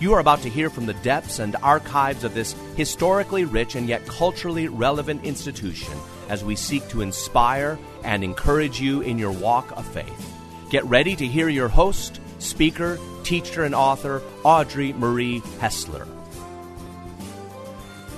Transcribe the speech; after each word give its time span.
You 0.00 0.14
are 0.14 0.18
about 0.18 0.40
to 0.42 0.48
hear 0.48 0.70
from 0.70 0.86
the 0.86 0.94
depths 0.94 1.40
and 1.40 1.54
archives 1.56 2.24
of 2.24 2.32
this 2.32 2.56
historically 2.74 3.44
rich 3.44 3.74
and 3.74 3.86
yet 3.86 4.06
culturally 4.06 4.66
relevant 4.66 5.26
institution 5.26 5.92
as 6.30 6.42
we 6.42 6.56
seek 6.56 6.88
to 6.88 7.02
inspire 7.02 7.78
and 8.02 8.24
encourage 8.24 8.80
you 8.80 9.02
in 9.02 9.18
your 9.18 9.30
walk 9.30 9.76
of 9.76 9.86
faith. 9.86 10.34
Get 10.70 10.86
ready 10.86 11.14
to 11.16 11.26
hear 11.26 11.50
your 11.50 11.68
host, 11.68 12.18
speaker, 12.38 12.98
teacher, 13.24 13.64
and 13.64 13.74
author, 13.74 14.22
Audrey 14.42 14.94
Marie 14.94 15.40
Hessler. 15.58 16.08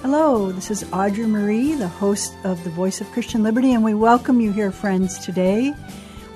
Hello, 0.03 0.53
this 0.53 0.71
is 0.71 0.85
Audrey 0.93 1.27
Marie, 1.27 1.75
the 1.75 1.89
host 1.89 2.33
of 2.45 2.63
the 2.63 2.71
Voice 2.71 3.01
of 3.01 3.11
Christian 3.11 3.43
Liberty, 3.43 3.73
and 3.73 3.83
we 3.83 3.95
welcome 3.95 4.41
you 4.41 4.53
here, 4.53 4.71
friends, 4.71 5.19
today. 5.19 5.75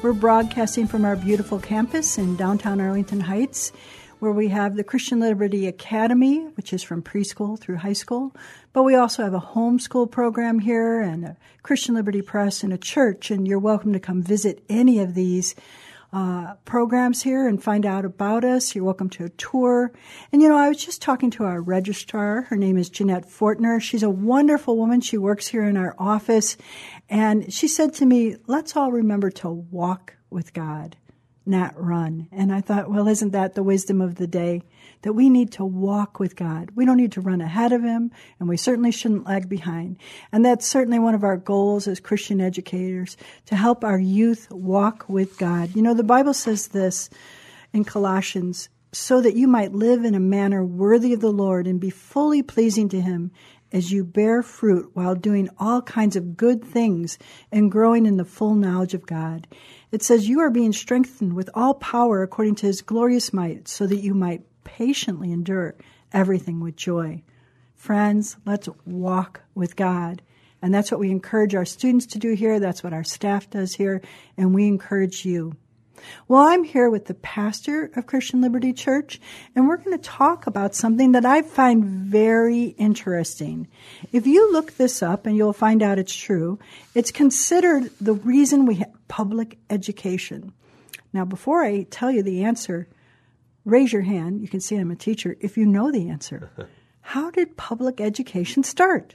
We're 0.03 0.13
broadcasting 0.13 0.89
from 0.89 1.05
our 1.05 1.15
beautiful 1.15 1.61
campus 1.61 2.19
in 2.19 2.35
downtown 2.35 2.81
Arlington 2.81 3.21
Heights 3.21 3.71
where 4.19 4.33
we 4.33 4.49
have 4.49 4.77
the 4.77 4.85
Christian 4.85 5.21
Liberty 5.21 5.67
Academy, 5.67 6.45
which 6.55 6.73
is 6.73 6.83
from 6.83 7.03
preschool 7.03 7.59
through 7.59 7.77
high 7.77 7.93
school. 7.93 8.35
But 8.73 8.85
we 8.85 8.95
also 8.95 9.23
have 9.23 9.35
a 9.35 9.41
homeschool 9.41 10.11
program 10.11 10.59
here 10.59 11.01
and 11.01 11.25
a 11.25 11.37
Christian 11.63 11.95
Liberty 11.95 12.23
Press 12.23 12.63
and 12.63 12.73
a 12.73 12.79
church. 12.79 13.31
And 13.31 13.47
you're 13.47 13.59
welcome 13.59 13.93
to 13.93 14.01
come 14.01 14.23
visit 14.23 14.65
any 14.69 15.01
of 15.01 15.15
these 15.15 15.55
uh, 16.13 16.55
programs 16.65 17.23
here 17.23 17.47
and 17.47 17.63
find 17.63 17.85
out 17.85 18.05
about 18.05 18.45
us. 18.45 18.75
You're 18.75 18.85
welcome 18.85 19.11
to 19.11 19.25
a 19.25 19.31
tour. 19.31 19.93
And 20.33 20.41
you 20.41 20.49
know, 20.49 20.57
I 20.57 20.69
was 20.69 20.83
just 20.83 21.03
talking 21.03 21.31
to 21.33 21.45
our 21.45 21.61
registrar. 21.61 22.43
Her 22.43 22.57
name 22.57 22.79
is 22.79 22.89
Jeanette 22.89 23.29
Fortner. 23.29 23.83
She's 23.83 24.03
a 24.03 24.11
wonderful 24.11 24.79
woman. 24.79 25.01
She 25.01 25.19
works 25.19 25.49
here 25.49 25.65
in 25.65 25.77
our 25.77 25.95
office. 25.99 26.57
And 27.11 27.53
she 27.53 27.69
said 27.69 27.93
to 27.95 28.07
me, 28.07 28.37
let's 28.47 28.77
all 28.77 28.93
remember 28.93 29.31
to 29.31 29.51
walk 29.51 30.15
with 30.31 30.55
God 30.55 30.97
not 31.47 31.81
run. 31.81 32.29
And 32.33 32.53
I 32.53 32.61
thought, 32.61 32.91
well, 32.91 33.09
isn't 33.09 33.33
that 33.33 33.55
the 33.55 33.63
wisdom 33.63 34.01
of 34.01 34.17
the 34.17 34.27
day? 34.27 34.63
That 35.03 35.13
we 35.13 35.29
need 35.29 35.53
to 35.53 35.65
walk 35.65 36.19
with 36.19 36.37
God. 36.37 36.71
We 36.75 36.85
don't 36.85 36.97
need 36.97 37.13
to 37.13 37.21
run 37.21 37.41
ahead 37.41 37.73
of 37.73 37.83
Him, 37.83 38.11
and 38.39 38.49
we 38.49 38.57
certainly 38.57 38.91
shouldn't 38.91 39.27
lag 39.27 39.49
behind. 39.49 39.99
And 40.33 40.45
that's 40.45 40.67
certainly 40.67 40.99
one 40.99 41.15
of 41.15 41.25
our 41.25 41.37
goals 41.37 41.87
as 41.87 42.01
Christian 42.01 42.41
educators 42.41 43.17
to 43.47 43.57
help 43.57 43.85
our 43.85 43.99
youth 43.99 44.51
walk 44.51 45.09
with 45.09 45.39
God. 45.39 45.77
You 45.77 45.83
know, 45.83 45.95
the 45.95 46.03
Bible 46.03 46.35
says 46.35 46.69
this 46.69 47.11
in 47.73 47.85
Colossians 47.85 48.69
so 48.93 49.21
that 49.21 49.35
you 49.35 49.47
might 49.47 49.73
live 49.73 50.05
in 50.05 50.15
a 50.15 50.21
manner 50.21 50.65
worthy 50.65 51.13
of 51.13 51.21
the 51.21 51.33
Lord 51.33 51.67
and 51.67 51.79
be 51.79 51.91
fully 51.91 52.43
pleasing 52.43 52.89
to 52.89 53.01
Him 53.01 53.31
as 53.73 53.91
you 53.91 54.05
bear 54.05 54.43
fruit 54.43 54.91
while 54.95 55.15
doing 55.15 55.49
all 55.59 55.83
kinds 55.83 56.17
of 56.17 56.37
good 56.37 56.65
things 56.65 57.19
and 57.51 57.71
growing 57.71 58.07
in 58.07 58.17
the 58.17 58.25
full 58.25 58.55
knowledge 58.55 58.95
of 58.95 59.07
God. 59.07 59.47
It 59.91 60.03
says, 60.03 60.29
You 60.29 60.41
are 60.41 60.51
being 60.51 60.73
strengthened 60.73 61.35
with 61.35 61.51
all 61.55 61.75
power 61.75 62.23
according 62.23 62.57
to 62.57 62.67
his 62.67 62.83
glorious 62.83 63.33
might, 63.33 63.69
so 63.69 63.87
that 63.87 64.03
you 64.03 64.15
might 64.15 64.43
patiently 64.65 65.33
endure 65.33 65.75
everything 66.13 66.61
with 66.61 66.77
joy. 66.77 67.23
Friends, 67.75 68.37
let's 68.45 68.69
walk 68.85 69.43
with 69.55 69.77
God. 69.77 70.23
And 70.63 70.73
that's 70.73 70.91
what 70.91 71.01
we 71.01 71.11
encourage 71.11 71.55
our 71.55 71.65
students 71.65 72.07
to 72.07 72.19
do 72.19 72.35
here. 72.35 72.59
That's 72.59 72.83
what 72.83 72.93
our 72.93 73.05
staff 73.05 73.49
does 73.51 73.75
here. 73.75 74.01
And 74.37 74.55
we 74.55 74.67
encourage 74.67 75.25
you. 75.25 75.55
Well, 76.29 76.43
I'm 76.43 76.65
here 76.65 76.91
with 76.91 77.07
the 77.07 77.15
pastor 77.15 77.91
of 77.97 78.07
Christian 78.07 78.41
Liberty 78.41 78.73
Church, 78.73 79.21
and 79.55 79.67
we're 79.67 79.77
going 79.77 79.97
to 79.97 80.03
talk 80.03 80.47
about 80.47 80.75
something 80.75 81.13
that 81.13 81.25
I 81.25 81.43
find 81.43 81.85
very 81.85 82.65
interesting. 82.79 83.69
If 84.13 84.27
you 84.27 84.53
look 84.53 84.77
this 84.77 85.03
up, 85.03 85.27
and 85.27 85.37
you'll 85.37 85.53
find 85.53 85.83
out 85.83 85.99
it's 85.99 86.15
true, 86.15 86.59
it's 86.95 87.11
considered 87.11 87.91
the 88.01 88.15
reason 88.15 88.67
we 88.67 88.77
have 88.77 89.09
public 89.09 89.59
education. 89.71 90.53
Now, 91.13 91.25
before 91.25 91.63
I 91.63 91.85
tell 91.85 92.11
you 92.11 92.23
the 92.23 92.45
answer, 92.45 92.89
raise 93.65 93.93
your 93.93 94.03
hand. 94.03 94.41
You 94.41 94.49
can 94.49 94.61
see 94.61 94.77
I'm 94.77 94.91
a 94.91 94.97
teacher 94.97 95.37
if 95.41 95.57
you 95.57 95.67
know 95.67 95.91
the 95.91 96.09
answer. 96.09 96.51
How 97.01 97.31
did 97.31 97.57
public 97.57 98.01
education 98.01 98.65
start? 98.65 99.15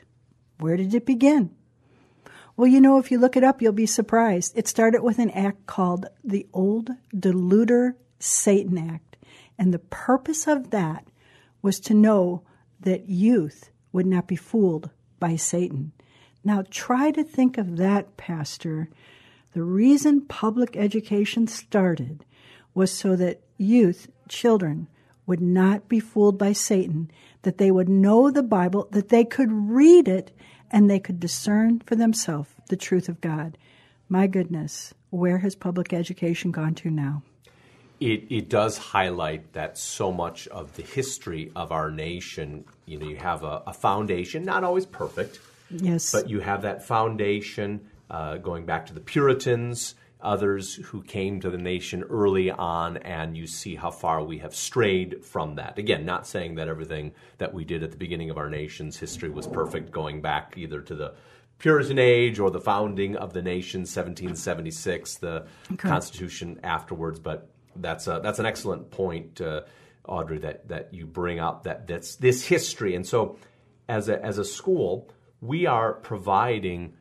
Where 0.59 0.77
did 0.77 0.93
it 0.93 1.05
begin? 1.05 1.51
Well, 2.57 2.67
you 2.67 2.81
know, 2.81 2.97
if 2.97 3.11
you 3.11 3.17
look 3.17 3.37
it 3.37 3.43
up, 3.43 3.61
you'll 3.61 3.73
be 3.73 3.85
surprised. 3.85 4.53
It 4.55 4.67
started 4.67 5.01
with 5.01 5.19
an 5.19 5.31
act 5.31 5.65
called 5.65 6.07
the 6.23 6.47
Old 6.53 6.91
Deluder 7.15 7.95
Satan 8.19 8.77
Act. 8.77 9.17
And 9.57 9.73
the 9.73 9.79
purpose 9.79 10.47
of 10.47 10.71
that 10.71 11.05
was 11.61 11.79
to 11.81 11.93
know 11.93 12.43
that 12.79 13.09
youth 13.09 13.69
would 13.91 14.05
not 14.05 14.27
be 14.27 14.35
fooled 14.35 14.89
by 15.19 15.35
Satan. 15.35 15.91
Now, 16.43 16.63
try 16.69 17.11
to 17.11 17.23
think 17.23 17.57
of 17.57 17.77
that, 17.77 18.17
Pastor. 18.17 18.89
The 19.53 19.63
reason 19.63 20.21
public 20.21 20.75
education 20.75 21.47
started 21.47 22.25
was 22.73 22.91
so 22.91 23.15
that 23.17 23.41
youth, 23.57 24.09
children, 24.27 24.87
would 25.27 25.41
not 25.41 25.87
be 25.87 25.99
fooled 25.99 26.37
by 26.37 26.53
Satan, 26.53 27.11
that 27.43 27.57
they 27.57 27.69
would 27.69 27.89
know 27.89 28.31
the 28.31 28.43
Bible, 28.43 28.87
that 28.91 29.09
they 29.09 29.23
could 29.23 29.51
read 29.51 30.07
it, 30.07 30.35
and 30.71 30.89
they 30.89 30.99
could 30.99 31.19
discern 31.19 31.79
for 31.81 31.95
themselves 31.95 32.49
the 32.69 32.77
truth 32.77 33.09
of 33.09 33.21
God. 33.21 33.57
My 34.09 34.27
goodness, 34.27 34.93
where 35.09 35.37
has 35.39 35.55
public 35.55 35.93
education 35.93 36.51
gone 36.51 36.73
to 36.75 36.89
now? 36.89 37.21
It, 37.99 38.25
it 38.31 38.49
does 38.49 38.77
highlight 38.77 39.53
that 39.53 39.77
so 39.77 40.11
much 40.11 40.47
of 40.47 40.75
the 40.75 40.81
history 40.81 41.51
of 41.55 41.71
our 41.71 41.91
nation, 41.91 42.65
you 42.85 42.97
know, 42.97 43.07
you 43.07 43.17
have 43.17 43.43
a, 43.43 43.61
a 43.67 43.73
foundation, 43.73 44.43
not 44.43 44.63
always 44.63 44.87
perfect, 44.87 45.39
yes, 45.69 46.11
but 46.11 46.27
you 46.27 46.39
have 46.39 46.63
that 46.63 46.83
foundation 46.83 47.87
uh, 48.09 48.37
going 48.37 48.65
back 48.65 48.87
to 48.87 48.93
the 48.93 48.99
Puritans, 48.99 49.93
others 50.21 50.75
who 50.75 51.01
came 51.01 51.39
to 51.41 51.49
the 51.49 51.57
nation 51.57 52.03
early 52.03 52.51
on, 52.51 52.97
and 52.97 53.35
you 53.35 53.47
see 53.47 53.75
how 53.75 53.91
far 53.91 54.23
we 54.23 54.39
have 54.39 54.55
strayed 54.55 55.23
from 55.23 55.55
that. 55.55 55.77
Again, 55.77 56.05
not 56.05 56.27
saying 56.27 56.55
that 56.55 56.67
everything 56.67 57.13
that 57.37 57.53
we 57.53 57.63
did 57.63 57.83
at 57.83 57.91
the 57.91 57.97
beginning 57.97 58.29
of 58.29 58.37
our 58.37 58.49
nation's 58.49 58.97
history 58.97 59.29
was 59.29 59.47
perfect, 59.47 59.91
going 59.91 60.21
back 60.21 60.53
either 60.57 60.81
to 60.81 60.95
the 60.95 61.13
Puritan 61.57 61.99
age 61.99 62.39
or 62.39 62.49
the 62.49 62.59
founding 62.59 63.15
of 63.15 63.33
the 63.33 63.41
nation, 63.41 63.81
1776, 63.81 65.15
the 65.15 65.45
okay. 65.71 65.75
Constitution 65.77 66.59
afterwards. 66.63 67.19
But 67.19 67.49
that's 67.75 68.07
a, 68.07 68.19
that's 68.23 68.39
an 68.39 68.45
excellent 68.45 68.89
point, 68.89 69.39
uh, 69.41 69.61
Audrey, 70.07 70.39
that 70.39 70.67
that 70.69 70.93
you 70.93 71.05
bring 71.05 71.39
up 71.39 71.63
that 71.65 71.85
that's 71.85 72.15
this 72.15 72.45
history. 72.45 72.95
And 72.95 73.05
so, 73.05 73.37
as 73.87 74.09
a 74.09 74.23
as 74.25 74.39
a 74.39 74.45
school, 74.45 75.09
we 75.39 75.67
are 75.67 75.93
providing 75.93 76.93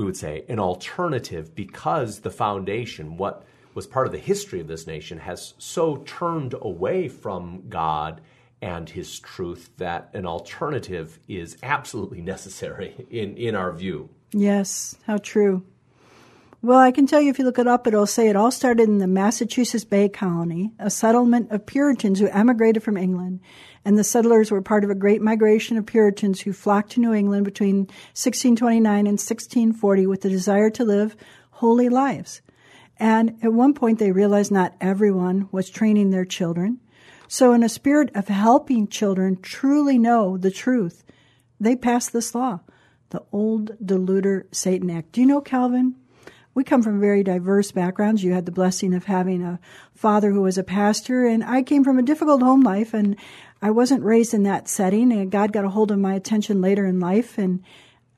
we 0.00 0.06
would 0.06 0.16
say, 0.16 0.46
an 0.48 0.58
alternative 0.58 1.54
because 1.54 2.20
the 2.20 2.30
foundation, 2.30 3.18
what 3.18 3.44
was 3.74 3.86
part 3.86 4.06
of 4.06 4.12
the 4.12 4.18
history 4.18 4.58
of 4.58 4.66
this 4.66 4.86
nation, 4.86 5.18
has 5.18 5.52
so 5.58 5.96
turned 5.98 6.54
away 6.62 7.06
from 7.06 7.64
God 7.68 8.22
and 8.62 8.88
His 8.88 9.20
truth 9.20 9.68
that 9.76 10.08
an 10.14 10.24
alternative 10.24 11.18
is 11.28 11.58
absolutely 11.62 12.22
necessary 12.34 13.06
in, 13.10 13.36
in 13.36 13.54
our 13.54 13.72
view. 13.72 14.08
Yes, 14.32 14.96
how 15.06 15.18
true. 15.18 15.64
Well, 16.62 16.78
I 16.78 16.92
can 16.92 17.06
tell 17.06 17.22
you 17.22 17.30
if 17.30 17.38
you 17.38 17.46
look 17.46 17.58
it 17.58 17.66
up, 17.66 17.86
it'll 17.86 18.04
say 18.04 18.28
it 18.28 18.36
all 18.36 18.50
started 18.50 18.86
in 18.86 18.98
the 18.98 19.06
Massachusetts 19.06 19.84
Bay 19.84 20.10
Colony, 20.10 20.72
a 20.78 20.90
settlement 20.90 21.50
of 21.50 21.64
Puritans 21.64 22.20
who 22.20 22.28
emigrated 22.28 22.82
from 22.82 22.98
England. 22.98 23.40
And 23.82 23.96
the 23.96 24.04
settlers 24.04 24.50
were 24.50 24.60
part 24.60 24.84
of 24.84 24.90
a 24.90 24.94
great 24.94 25.22
migration 25.22 25.78
of 25.78 25.86
Puritans 25.86 26.42
who 26.42 26.52
flocked 26.52 26.92
to 26.92 27.00
New 27.00 27.14
England 27.14 27.46
between 27.46 27.86
1629 28.12 28.94
and 28.98 29.18
1640 29.18 30.06
with 30.06 30.20
the 30.20 30.28
desire 30.28 30.68
to 30.68 30.84
live 30.84 31.16
holy 31.48 31.88
lives. 31.88 32.42
And 32.98 33.38
at 33.42 33.54
one 33.54 33.72
point, 33.72 33.98
they 33.98 34.12
realized 34.12 34.52
not 34.52 34.76
everyone 34.82 35.48
was 35.50 35.70
training 35.70 36.10
their 36.10 36.26
children. 36.26 36.78
So, 37.26 37.54
in 37.54 37.62
a 37.62 37.70
spirit 37.70 38.10
of 38.14 38.28
helping 38.28 38.86
children 38.86 39.38
truly 39.40 39.98
know 39.98 40.36
the 40.36 40.50
truth, 40.50 41.04
they 41.58 41.74
passed 41.74 42.12
this 42.12 42.34
law, 42.34 42.60
the 43.08 43.22
Old 43.32 43.78
Deluder 43.82 44.44
Satan 44.52 44.90
Act. 44.90 45.12
Do 45.12 45.22
you 45.22 45.26
know, 45.26 45.40
Calvin? 45.40 45.94
We 46.60 46.64
come 46.64 46.82
from 46.82 47.00
very 47.00 47.24
diverse 47.24 47.72
backgrounds. 47.72 48.22
You 48.22 48.34
had 48.34 48.44
the 48.44 48.52
blessing 48.52 48.92
of 48.92 49.06
having 49.06 49.42
a 49.42 49.58
father 49.94 50.30
who 50.30 50.42
was 50.42 50.58
a 50.58 50.62
pastor, 50.62 51.24
and 51.26 51.42
I 51.42 51.62
came 51.62 51.84
from 51.84 51.98
a 51.98 52.02
difficult 52.02 52.42
home 52.42 52.60
life, 52.60 52.92
and 52.92 53.16
I 53.62 53.70
wasn't 53.70 54.04
raised 54.04 54.34
in 54.34 54.42
that 54.42 54.68
setting. 54.68 55.10
And 55.10 55.30
God 55.30 55.54
got 55.54 55.64
a 55.64 55.70
hold 55.70 55.90
of 55.90 55.98
my 55.98 56.12
attention 56.12 56.60
later 56.60 56.84
in 56.84 57.00
life, 57.00 57.38
and 57.38 57.62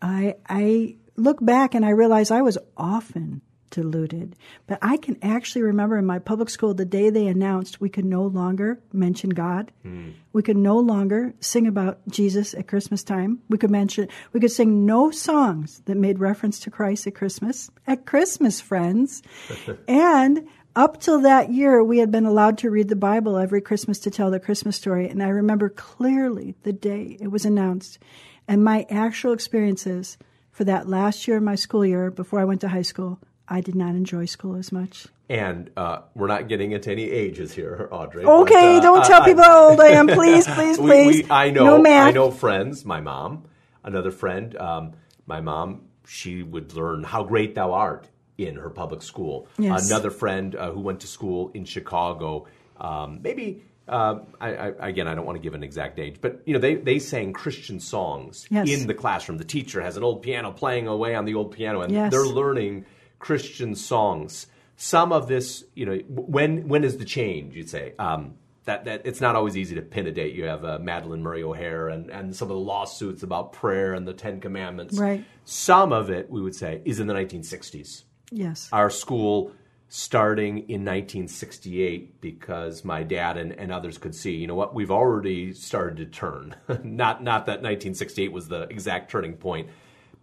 I 0.02 0.34
I 0.48 0.96
look 1.14 1.38
back 1.40 1.76
and 1.76 1.84
I 1.84 1.90
realize 1.90 2.32
I 2.32 2.42
was 2.42 2.58
often 2.76 3.42
deluded. 3.72 4.36
But 4.68 4.78
I 4.80 4.96
can 4.96 5.18
actually 5.20 5.62
remember 5.62 5.98
in 5.98 6.06
my 6.06 6.20
public 6.20 6.48
school 6.48 6.74
the 6.74 6.84
day 6.84 7.10
they 7.10 7.26
announced 7.26 7.80
we 7.80 7.88
could 7.88 8.04
no 8.04 8.22
longer 8.22 8.78
mention 8.92 9.30
God. 9.30 9.72
Mm. 9.84 10.12
We 10.32 10.44
could 10.44 10.56
no 10.56 10.78
longer 10.78 11.34
sing 11.40 11.66
about 11.66 11.98
Jesus 12.08 12.54
at 12.54 12.68
Christmas 12.68 13.02
time. 13.02 13.40
We 13.48 13.58
could 13.58 13.70
mention 13.72 14.08
we 14.32 14.38
could 14.38 14.52
sing 14.52 14.86
no 14.86 15.10
songs 15.10 15.82
that 15.86 15.96
made 15.96 16.20
reference 16.20 16.60
to 16.60 16.70
Christ 16.70 17.08
at 17.08 17.16
Christmas. 17.16 17.70
At 17.88 18.06
Christmas, 18.06 18.60
friends. 18.60 19.22
and 19.88 20.46
up 20.76 21.00
till 21.00 21.20
that 21.22 21.50
year, 21.50 21.82
we 21.82 21.98
had 21.98 22.12
been 22.12 22.24
allowed 22.24 22.58
to 22.58 22.70
read 22.70 22.88
the 22.88 22.96
Bible 22.96 23.36
every 23.36 23.60
Christmas 23.60 23.98
to 24.00 24.10
tell 24.10 24.30
the 24.30 24.40
Christmas 24.40 24.76
story. 24.76 25.08
And 25.08 25.22
I 25.22 25.28
remember 25.28 25.68
clearly 25.68 26.54
the 26.62 26.72
day 26.72 27.16
it 27.20 27.28
was 27.28 27.44
announced 27.44 27.98
and 28.48 28.64
my 28.64 28.86
actual 28.90 29.32
experiences 29.32 30.18
for 30.50 30.64
that 30.64 30.88
last 30.88 31.26
year 31.26 31.38
of 31.38 31.42
my 31.42 31.54
school 31.54 31.84
year 31.84 32.10
before 32.10 32.40
I 32.40 32.44
went 32.44 32.60
to 32.62 32.68
high 32.68 32.82
school 32.82 33.18
I 33.48 33.60
did 33.60 33.74
not 33.74 33.90
enjoy 33.94 34.26
school 34.26 34.56
as 34.56 34.72
much. 34.72 35.06
And 35.28 35.70
uh, 35.76 36.00
we're 36.14 36.26
not 36.26 36.48
getting 36.48 36.72
into 36.72 36.90
any 36.90 37.10
ages 37.10 37.52
here, 37.52 37.88
Audrey. 37.90 38.24
Okay, 38.24 38.52
but, 38.52 38.78
uh, 38.78 38.80
don't 38.80 39.04
tell 39.04 39.22
I, 39.22 39.24
people 39.24 39.42
how 39.42 39.70
old 39.70 39.80
I 39.80 39.88
am, 39.88 40.06
please, 40.08 40.46
please, 40.46 40.78
we, 40.78 40.90
please. 40.90 41.24
We, 41.24 41.30
I 41.30 41.50
know, 41.50 41.64
no 41.64 41.82
math. 41.82 42.08
I 42.08 42.10
know 42.10 42.30
friends. 42.30 42.84
My 42.84 43.00
mom, 43.00 43.44
another 43.82 44.10
friend. 44.10 44.56
Um, 44.56 44.92
my 45.26 45.40
mom, 45.40 45.82
she 46.06 46.42
would 46.42 46.74
learn 46.74 47.04
how 47.04 47.24
great 47.24 47.54
thou 47.54 47.72
art 47.72 48.08
in 48.36 48.56
her 48.56 48.70
public 48.70 49.02
school. 49.02 49.48
Yes. 49.58 49.86
Another 49.88 50.10
friend 50.10 50.54
uh, 50.54 50.70
who 50.70 50.80
went 50.80 51.00
to 51.00 51.06
school 51.06 51.50
in 51.54 51.64
Chicago, 51.64 52.46
um, 52.78 53.20
maybe. 53.22 53.64
Uh, 53.88 54.20
I, 54.40 54.48
I, 54.54 54.88
again, 54.88 55.08
I 55.08 55.14
don't 55.14 55.26
want 55.26 55.36
to 55.36 55.42
give 55.42 55.54
an 55.54 55.64
exact 55.64 55.98
age, 55.98 56.18
but 56.20 56.40
you 56.46 56.54
know, 56.54 56.60
they, 56.60 56.76
they 56.76 57.00
sang 57.00 57.32
Christian 57.32 57.80
songs 57.80 58.46
yes. 58.48 58.68
in 58.68 58.86
the 58.86 58.94
classroom. 58.94 59.38
The 59.38 59.44
teacher 59.44 59.80
has 59.80 59.96
an 59.96 60.04
old 60.04 60.22
piano 60.22 60.52
playing 60.52 60.86
away 60.86 61.16
on 61.16 61.24
the 61.24 61.34
old 61.34 61.52
piano, 61.52 61.80
and 61.82 61.92
yes. 61.92 62.12
they're 62.12 62.24
learning 62.24 62.86
Christian 63.22 63.76
songs. 63.76 64.48
Some 64.76 65.12
of 65.12 65.28
this, 65.28 65.64
you 65.74 65.86
know, 65.86 65.98
when 66.08 66.68
when 66.68 66.82
is 66.82 66.98
the 66.98 67.04
change? 67.04 67.54
You'd 67.54 67.70
say 67.70 67.94
um, 67.98 68.34
that 68.64 68.84
that 68.84 69.02
it's 69.04 69.20
not 69.20 69.36
always 69.36 69.56
easy 69.56 69.76
to 69.76 69.82
pin 69.82 70.08
a 70.08 70.10
date. 70.10 70.34
You 70.34 70.44
have 70.46 70.64
uh, 70.64 70.78
Madalyn 70.78 71.20
Murray 71.20 71.44
O'Hair 71.44 71.88
and 71.88 72.10
and 72.10 72.34
some 72.34 72.50
of 72.50 72.56
the 72.56 72.62
lawsuits 72.62 73.22
about 73.22 73.52
prayer 73.52 73.94
and 73.94 74.06
the 74.06 74.12
Ten 74.12 74.40
Commandments. 74.40 74.98
Right. 74.98 75.24
Some 75.44 75.92
of 75.92 76.10
it, 76.10 76.28
we 76.30 76.42
would 76.42 76.54
say, 76.54 76.82
is 76.84 76.98
in 76.98 77.06
the 77.06 77.14
1960s. 77.14 78.02
Yes. 78.32 78.68
Our 78.72 78.90
school 78.90 79.52
starting 79.88 80.58
in 80.70 80.84
1968 80.84 82.20
because 82.20 82.84
my 82.84 83.04
dad 83.04 83.36
and, 83.36 83.52
and 83.52 83.70
others 83.70 83.98
could 83.98 84.14
see, 84.14 84.34
you 84.34 84.46
know 84.48 84.54
what, 84.54 84.74
we've 84.74 84.90
already 84.90 85.52
started 85.52 85.98
to 85.98 86.06
turn. 86.06 86.56
not 86.82 87.22
not 87.22 87.46
that 87.46 87.62
1968 87.62 88.32
was 88.32 88.48
the 88.48 88.62
exact 88.62 89.12
turning 89.12 89.34
point, 89.34 89.68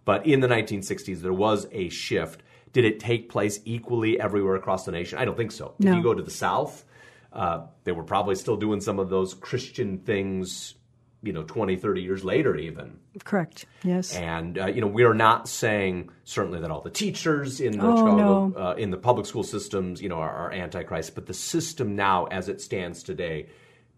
but 0.04 0.26
in 0.26 0.40
the 0.40 0.48
1960s 0.48 1.20
there 1.22 1.32
was 1.32 1.66
a 1.72 1.88
shift 1.88 2.42
did 2.72 2.84
it 2.84 3.00
take 3.00 3.28
place 3.28 3.60
equally 3.64 4.20
everywhere 4.20 4.54
across 4.54 4.84
the 4.84 4.92
nation? 4.92 5.18
I 5.18 5.24
don't 5.24 5.36
think 5.36 5.52
so. 5.52 5.74
No. 5.78 5.90
If 5.90 5.96
you 5.96 6.02
go 6.02 6.14
to 6.14 6.22
the 6.22 6.30
South, 6.30 6.84
uh, 7.32 7.66
they 7.84 7.92
were 7.92 8.04
probably 8.04 8.34
still 8.34 8.56
doing 8.56 8.80
some 8.80 8.98
of 8.98 9.08
those 9.08 9.34
Christian 9.34 9.98
things, 9.98 10.74
you 11.22 11.32
know, 11.32 11.42
20, 11.42 11.76
30 11.76 12.02
years 12.02 12.24
later, 12.24 12.56
even. 12.56 12.98
Correct, 13.24 13.66
yes. 13.82 14.14
And, 14.14 14.58
uh, 14.58 14.66
you 14.66 14.80
know, 14.80 14.86
we 14.86 15.04
are 15.04 15.14
not 15.14 15.48
saying 15.48 16.10
certainly 16.24 16.60
that 16.60 16.70
all 16.70 16.80
the 16.80 16.90
teachers 16.90 17.60
in 17.60 17.78
the, 17.78 17.84
oh, 17.84 17.96
Chicago, 17.96 18.46
no. 18.48 18.56
uh, 18.56 18.74
in 18.74 18.90
the 18.90 18.96
public 18.96 19.26
school 19.26 19.44
systems, 19.44 20.00
you 20.00 20.08
know, 20.08 20.18
are, 20.18 20.30
are 20.30 20.52
antichrist, 20.52 21.14
but 21.14 21.26
the 21.26 21.34
system 21.34 21.96
now, 21.96 22.26
as 22.26 22.48
it 22.48 22.60
stands 22.60 23.02
today, 23.02 23.48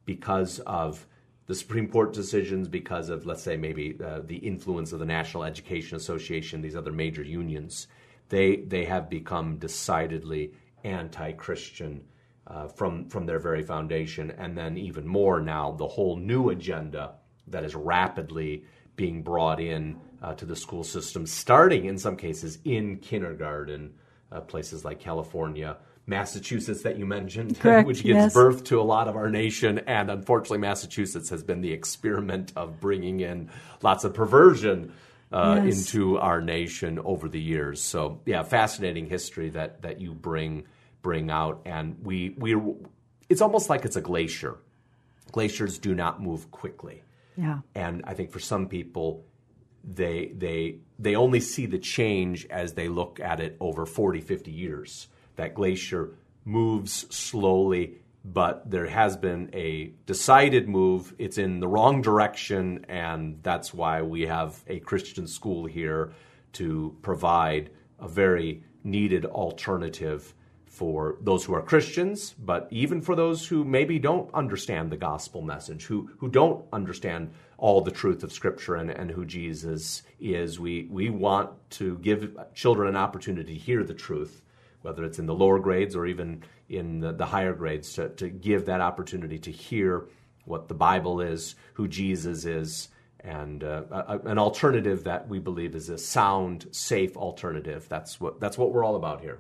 because 0.04 0.58
of 0.60 1.06
the 1.46 1.54
Supreme 1.54 1.88
Court 1.88 2.12
decisions, 2.12 2.68
because 2.68 3.08
of, 3.08 3.26
let's 3.26 3.42
say, 3.42 3.56
maybe 3.56 3.96
uh, 4.02 4.20
the 4.24 4.36
influence 4.36 4.92
of 4.92 4.98
the 4.98 5.04
National 5.04 5.44
Education 5.44 5.96
Association, 5.96 6.62
these 6.62 6.76
other 6.76 6.92
major 6.92 7.22
unions, 7.22 7.88
they 8.32 8.56
they 8.56 8.86
have 8.86 9.10
become 9.10 9.58
decidedly 9.58 10.54
anti-Christian 10.84 12.02
uh, 12.46 12.66
from 12.66 13.06
from 13.10 13.26
their 13.26 13.38
very 13.38 13.62
foundation, 13.62 14.30
and 14.30 14.56
then 14.56 14.78
even 14.78 15.06
more 15.06 15.38
now 15.40 15.72
the 15.72 15.86
whole 15.86 16.16
new 16.16 16.48
agenda 16.48 17.12
that 17.46 17.62
is 17.62 17.74
rapidly 17.74 18.64
being 18.96 19.22
brought 19.22 19.60
in 19.60 20.00
uh, 20.22 20.32
to 20.34 20.46
the 20.46 20.56
school 20.56 20.82
system, 20.82 21.26
starting 21.26 21.84
in 21.84 21.98
some 21.98 22.16
cases 22.16 22.58
in 22.64 22.96
kindergarten, 22.96 23.92
uh, 24.32 24.40
places 24.40 24.82
like 24.82 24.98
California. 24.98 25.76
Massachusetts, 26.04 26.82
that 26.82 26.98
you 26.98 27.06
mentioned, 27.06 27.60
Correct, 27.60 27.86
which 27.86 28.02
gives 28.02 28.16
yes. 28.16 28.34
birth 28.34 28.64
to 28.64 28.80
a 28.80 28.82
lot 28.82 29.06
of 29.08 29.14
our 29.14 29.30
nation. 29.30 29.78
And 29.86 30.10
unfortunately, 30.10 30.58
Massachusetts 30.58 31.28
has 31.28 31.44
been 31.44 31.60
the 31.60 31.72
experiment 31.72 32.52
of 32.56 32.80
bringing 32.80 33.20
in 33.20 33.50
lots 33.82 34.02
of 34.02 34.12
perversion 34.12 34.92
uh, 35.32 35.62
yes. 35.64 35.88
into 35.90 36.18
our 36.18 36.40
nation 36.40 36.98
over 36.98 37.28
the 37.28 37.40
years. 37.40 37.82
So 37.82 38.20
yeah, 38.26 38.42
fascinating 38.42 39.06
history 39.06 39.50
that 39.50 39.82
that 39.82 40.00
you 40.00 40.14
bring 40.14 40.66
bring 41.02 41.30
out, 41.30 41.62
and 41.64 41.96
we 42.02 42.34
we 42.36 42.56
it's 43.28 43.40
almost 43.40 43.70
like 43.70 43.84
it's 43.84 43.96
a 43.96 44.00
glacier. 44.00 44.58
Glaciers 45.30 45.78
do 45.78 45.94
not 45.94 46.22
move 46.22 46.50
quickly. 46.50 47.02
Yeah, 47.36 47.60
and 47.74 48.02
I 48.06 48.14
think 48.14 48.30
for 48.30 48.40
some 48.40 48.68
people. 48.68 49.24
They 49.84 50.30
they 50.36 50.78
they 51.00 51.16
only 51.16 51.40
see 51.40 51.66
the 51.66 51.80
change 51.80 52.46
as 52.46 52.74
they 52.74 52.86
look 52.86 53.18
at 53.18 53.40
it 53.40 53.56
over 53.58 53.84
40 53.84 54.20
50 54.20 54.52
years 54.52 55.08
that 55.34 55.54
glacier 55.54 56.14
moves 56.44 57.06
slowly 57.14 57.96
but 58.24 58.70
there 58.70 58.86
has 58.86 59.16
been 59.16 59.50
a 59.52 59.92
decided 60.06 60.68
move. 60.68 61.14
It's 61.18 61.38
in 61.38 61.60
the 61.60 61.68
wrong 61.68 62.02
direction, 62.02 62.86
and 62.88 63.38
that's 63.42 63.74
why 63.74 64.02
we 64.02 64.22
have 64.22 64.62
a 64.68 64.80
Christian 64.80 65.26
school 65.26 65.66
here 65.66 66.12
to 66.54 66.96
provide 67.02 67.70
a 67.98 68.08
very 68.08 68.62
needed 68.84 69.24
alternative 69.24 70.34
for 70.66 71.18
those 71.20 71.44
who 71.44 71.52
are 71.54 71.60
Christians, 71.60 72.34
but 72.38 72.66
even 72.70 73.02
for 73.02 73.14
those 73.14 73.46
who 73.46 73.62
maybe 73.62 73.98
don't 73.98 74.32
understand 74.32 74.90
the 74.90 74.96
gospel 74.96 75.42
message, 75.42 75.84
who, 75.84 76.10
who 76.18 76.30
don't 76.30 76.64
understand 76.72 77.30
all 77.58 77.82
the 77.82 77.90
truth 77.90 78.24
of 78.24 78.32
Scripture 78.32 78.76
and, 78.76 78.90
and 78.90 79.10
who 79.10 79.26
Jesus 79.26 80.02
is. 80.18 80.58
We, 80.58 80.88
we 80.90 81.10
want 81.10 81.50
to 81.72 81.98
give 81.98 82.36
children 82.54 82.88
an 82.88 82.96
opportunity 82.96 83.54
to 83.54 83.60
hear 83.60 83.84
the 83.84 83.94
truth, 83.94 84.42
whether 84.80 85.04
it's 85.04 85.18
in 85.18 85.26
the 85.26 85.34
lower 85.34 85.58
grades 85.58 85.94
or 85.94 86.06
even 86.06 86.42
in 86.72 87.00
the, 87.00 87.12
the 87.12 87.26
higher 87.26 87.52
grades 87.52 87.94
to, 87.94 88.08
to 88.10 88.28
give 88.28 88.66
that 88.66 88.80
opportunity 88.80 89.38
to 89.38 89.50
hear 89.50 90.06
what 90.44 90.68
the 90.68 90.74
Bible 90.74 91.20
is, 91.20 91.54
who 91.74 91.86
Jesus 91.86 92.44
is, 92.44 92.88
and 93.20 93.62
uh, 93.62 93.82
a, 93.90 94.18
an 94.24 94.38
alternative 94.38 95.04
that 95.04 95.28
we 95.28 95.38
believe 95.38 95.74
is 95.74 95.88
a 95.88 95.98
sound, 95.98 96.66
safe 96.72 97.16
alternative. 97.16 97.86
That's 97.88 98.20
what 98.20 98.40
that's 98.40 98.58
what 98.58 98.72
we're 98.72 98.84
all 98.84 98.96
about 98.96 99.20
here. 99.20 99.38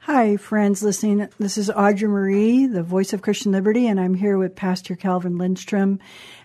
Hi, 0.00 0.36
friends 0.36 0.82
listening. 0.82 1.28
This 1.38 1.58
is 1.58 1.70
Audrey 1.70 2.08
Marie, 2.08 2.66
the 2.66 2.82
voice 2.82 3.12
of 3.12 3.20
Christian 3.20 3.52
Liberty, 3.52 3.86
and 3.86 4.00
I'm 4.00 4.14
here 4.14 4.38
with 4.38 4.56
Pastor 4.56 4.96
Calvin 4.96 5.36
Lindstrom, 5.36 6.00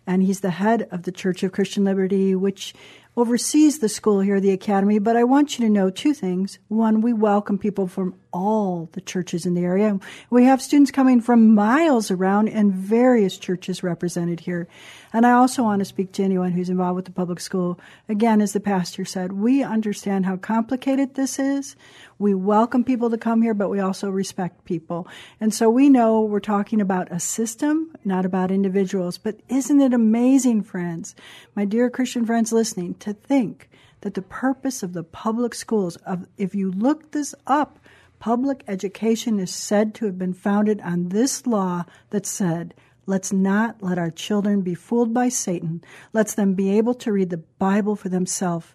and 0.05 0.22
he's 0.22 0.41
the 0.41 0.51
head 0.51 0.88
of 0.91 1.03
the 1.03 1.13
Church 1.13 1.43
of 1.43 1.53
Christian 1.53 1.86
Liberty, 1.86 2.36
which 2.36 2.75
oversees 3.15 3.79
the 3.79 3.88
school 3.88 4.19
here, 4.19 4.41
the 4.41 4.51
academy. 4.51 5.00
But 5.00 5.15
I 5.15 5.24
want 5.24 5.57
you 5.57 5.65
to 5.65 5.72
know 5.72 5.89
two 5.89 6.13
things. 6.13 6.60
One, 6.67 7.00
we 7.00 7.13
welcome 7.13 7.57
people 7.57 7.88
from 7.88 8.15
all 8.34 8.90
the 8.94 9.02
churches 9.02 9.46
in 9.46 9.54
the 9.54 9.63
area. 9.63 10.00
We 10.30 10.46
have 10.46 10.62
students 10.62 10.92
coming 10.92 11.22
from 11.22 11.54
miles 11.56 12.12
around 12.12 12.50
and 12.50 12.74
various 12.74 13.38
churches 13.38 13.84
represented 13.84 14.42
here. 14.42 14.68
And 15.13 15.25
I 15.25 15.34
also 15.34 15.63
want 15.63 15.80
to 15.80 15.86
speak 15.86 16.12
to 16.13 16.24
anyone 16.24 16.52
who's 16.52 16.70
involved 16.70 16.96
with 16.96 17.06
the 17.06 17.12
public 17.12 17.40
school. 17.40 17.80
Again, 18.10 18.42
as 18.42 18.54
the 18.54 18.60
pastor 18.60 19.06
said, 19.06 19.32
we 19.32 19.63
understand 19.63 20.25
how 20.25 20.38
complicated 20.38 21.13
this 21.13 21.38
is. 21.38 21.75
We 22.18 22.34
welcome 22.34 22.84
people 22.84 23.12
to 23.12 23.18
come 23.18 23.44
here, 23.44 23.54
but 23.54 23.70
we 23.70 23.80
also 23.80 24.10
respect 24.10 24.66
people. 24.66 25.08
And 25.40 25.54
so 25.54 25.70
we 25.70 25.90
know 25.90 26.22
we're 26.22 26.40
talking 26.40 26.82
about 26.82 27.12
a 27.12 27.20
system, 27.20 27.96
not 28.04 28.25
about 28.25 28.50
individuals. 28.50 29.20
But 29.20 29.40
isn't 29.48 29.82
it 29.82 29.94
amazing, 29.94 30.63
friends, 30.63 31.16
my 31.56 31.66
dear 31.66 31.90
Christian 31.92 32.25
friends 32.25 32.52
listening, 32.52 32.96
to 32.96 33.13
think 33.13 33.70
that 34.02 34.16
the 34.16 34.22
purpose 34.22 34.84
of 34.84 34.94
the 34.94 35.04
public 35.04 35.54
schools, 35.54 35.96
of, 35.98 36.28
if 36.38 36.54
you 36.56 36.72
look 36.72 37.12
this 37.12 37.34
up, 37.48 37.80
public 38.24 38.63
education 38.70 39.38
is 39.38 39.53
said 39.53 39.94
to 39.94 40.06
have 40.06 40.18
been 40.18 40.34
founded 40.34 40.80
on 40.80 41.10
this 41.10 41.46
law 41.46 41.84
that 42.12 42.25
said, 42.25 42.74
Let's 43.06 43.34
not 43.34 43.84
let 43.84 43.98
our 43.98 44.12
children 44.12 44.62
be 44.62 44.75
fooled 44.75 45.13
by 45.13 45.27
Satan. 45.27 45.84
Let's 46.13 46.36
them 46.36 46.53
be 46.53 46.77
able 46.77 46.94
to 46.94 47.12
read 47.12 47.32
the 47.32 47.44
Bible 47.60 47.98
for 47.98 48.08
themselves. 48.08 48.68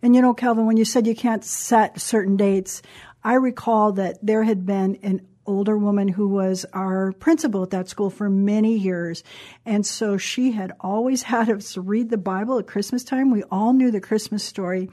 And 0.00 0.16
you 0.16 0.22
know, 0.22 0.32
Calvin, 0.32 0.64
when 0.64 0.78
you 0.78 0.86
said 0.86 1.06
you 1.06 1.14
can't 1.14 1.44
set 1.44 2.00
certain 2.00 2.38
dates, 2.38 2.80
I 3.22 3.34
recall 3.34 3.92
that 3.92 4.16
there 4.22 4.44
had 4.44 4.64
been 4.64 4.98
an 5.02 5.20
older 5.44 5.76
woman 5.76 6.08
who 6.08 6.26
was 6.26 6.64
our 6.72 7.12
principal 7.12 7.62
at 7.62 7.70
that 7.72 7.90
school 7.90 8.08
for 8.08 8.30
many 8.30 8.74
years. 8.74 9.22
And 9.66 9.84
so 9.84 10.16
she 10.16 10.52
had 10.52 10.72
always 10.80 11.22
had 11.34 11.50
us 11.50 11.76
read 11.76 12.08
the 12.08 12.16
Bible 12.16 12.58
at 12.58 12.66
Christmas 12.66 13.04
time. 13.04 13.30
We 13.30 13.42
all 13.50 13.74
knew 13.74 13.90
the 13.90 14.00
Christmas 14.00 14.42
story. 14.42 14.88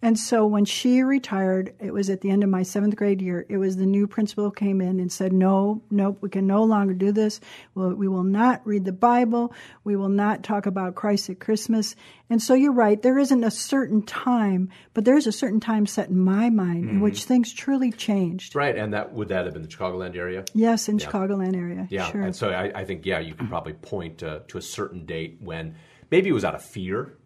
And 0.00 0.16
so 0.16 0.46
when 0.46 0.64
she 0.64 1.02
retired, 1.02 1.74
it 1.80 1.92
was 1.92 2.08
at 2.08 2.20
the 2.20 2.30
end 2.30 2.44
of 2.44 2.50
my 2.50 2.62
seventh 2.62 2.94
grade 2.94 3.20
year, 3.20 3.44
it 3.48 3.56
was 3.56 3.76
the 3.76 3.86
new 3.86 4.06
principal 4.06 4.50
came 4.52 4.80
in 4.80 5.00
and 5.00 5.10
said, 5.10 5.32
no, 5.32 5.82
nope, 5.90 6.18
we 6.20 6.28
can 6.28 6.46
no 6.46 6.62
longer 6.62 6.94
do 6.94 7.10
this. 7.10 7.40
we 7.74 8.06
will 8.06 8.22
not 8.22 8.64
read 8.64 8.84
the 8.84 8.92
Bible. 8.92 9.52
We 9.82 9.96
will 9.96 10.08
not 10.08 10.44
talk 10.44 10.66
about 10.66 10.94
Christ 10.94 11.30
at 11.30 11.40
Christmas. 11.40 11.96
And 12.30 12.40
so 12.40 12.54
you're 12.54 12.72
right, 12.72 13.02
there 13.02 13.18
isn't 13.18 13.42
a 13.42 13.50
certain 13.50 14.02
time, 14.02 14.70
but 14.94 15.04
there's 15.04 15.26
a 15.26 15.32
certain 15.32 15.60
time 15.60 15.86
set 15.86 16.10
in 16.10 16.20
my 16.20 16.48
mind 16.48 16.84
mm-hmm. 16.84 16.96
in 16.96 17.00
which 17.00 17.24
things 17.24 17.52
truly 17.52 17.90
changed. 17.90 18.54
Right, 18.54 18.76
and 18.76 18.92
that 18.92 19.12
would 19.12 19.28
that 19.28 19.46
have 19.46 19.54
been 19.54 19.62
the 19.62 19.68
Chicagoland 19.68 20.14
area? 20.14 20.44
Yes, 20.54 20.88
in 20.88 20.98
yeah. 20.98 21.06
Chicagoland 21.08 21.56
area. 21.56 21.88
Yeah, 21.90 22.10
sure. 22.10 22.22
and 22.22 22.36
so 22.36 22.50
I, 22.50 22.80
I 22.80 22.84
think, 22.84 23.04
yeah, 23.04 23.18
you 23.18 23.34
can 23.34 23.48
probably 23.48 23.72
point 23.72 24.18
to, 24.18 24.42
to 24.46 24.58
a 24.58 24.62
certain 24.62 25.06
date 25.06 25.38
when 25.40 25.74
maybe 26.08 26.28
it 26.28 26.32
was 26.32 26.44
out 26.44 26.54
of 26.54 26.62
fear 26.62 27.16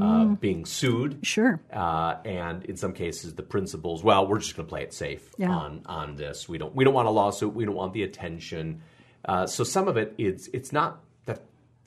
uh, 0.00 0.24
mm. 0.24 0.40
being 0.40 0.64
sued. 0.64 1.18
Sure. 1.22 1.60
Uh, 1.72 2.16
and 2.24 2.64
in 2.64 2.76
some 2.76 2.92
cases, 2.92 3.34
the 3.34 3.42
principals, 3.42 4.02
well, 4.02 4.26
we're 4.26 4.38
just 4.38 4.56
going 4.56 4.66
to 4.66 4.68
play 4.68 4.82
it 4.82 4.92
safe 4.92 5.30
yeah. 5.38 5.50
on 5.50 5.82
on 5.86 6.16
this. 6.16 6.48
We 6.48 6.58
don't 6.58 6.74
we 6.74 6.84
don't 6.84 6.94
want 6.94 7.08
a 7.08 7.10
lawsuit. 7.10 7.54
We 7.54 7.64
don't 7.64 7.74
want 7.74 7.92
the 7.92 8.02
attention. 8.02 8.82
Uh, 9.24 9.46
so 9.46 9.64
some 9.64 9.88
of 9.88 9.96
it 9.96 10.14
it 10.18 10.34
is 10.34 10.50
it's 10.52 10.72
not 10.72 11.00
that 11.24 11.42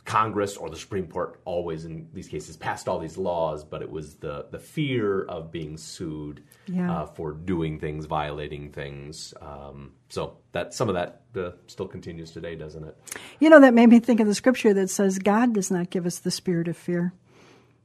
Congress 0.06 0.58
or 0.58 0.70
the 0.70 0.76
Supreme 0.76 1.08
Court 1.08 1.40
always 1.46 1.86
in 1.86 2.08
these 2.14 2.28
cases 2.28 2.58
passed 2.58 2.88
all 2.88 3.00
these 3.00 3.18
laws, 3.18 3.64
but 3.64 3.82
it 3.82 3.92
was 3.92 4.16
the 4.16 4.48
the 4.52 4.60
fear 4.60 5.24
of 5.24 5.52
being 5.52 5.78
sued 5.78 6.44
yeah. 6.68 7.02
Uh, 7.02 7.06
for 7.06 7.32
doing 7.32 7.80
things, 7.80 8.06
violating 8.06 8.72
things. 8.72 9.34
Um, 9.42 9.94
so 10.10 10.38
that 10.52 10.74
some 10.74 10.90
of 10.90 10.96
that 10.96 11.22
uh, 11.36 11.52
still 11.68 11.88
continues 11.88 12.32
today, 12.32 12.56
doesn't 12.56 12.84
it? 12.84 12.98
You 13.40 13.50
know, 13.50 13.60
that 13.62 13.74
made 13.74 13.90
me 13.90 14.00
think 14.00 14.20
of 14.20 14.28
the 14.28 14.36
scripture 14.36 14.74
that 14.74 14.90
says 14.90 15.20
God 15.20 15.54
does 15.54 15.72
not 15.72 15.90
give 15.90 16.06
us 16.06 16.20
the 16.20 16.32
spirit 16.32 16.68
of 16.68 16.78
fear 16.78 17.14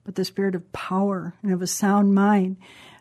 but 0.04 0.14
the 0.14 0.24
spirit 0.24 0.54
of 0.54 0.72
power 0.72 1.34
and 1.42 1.52
of 1.52 1.62
a 1.62 1.66
sound 1.66 2.14
mind. 2.14 2.56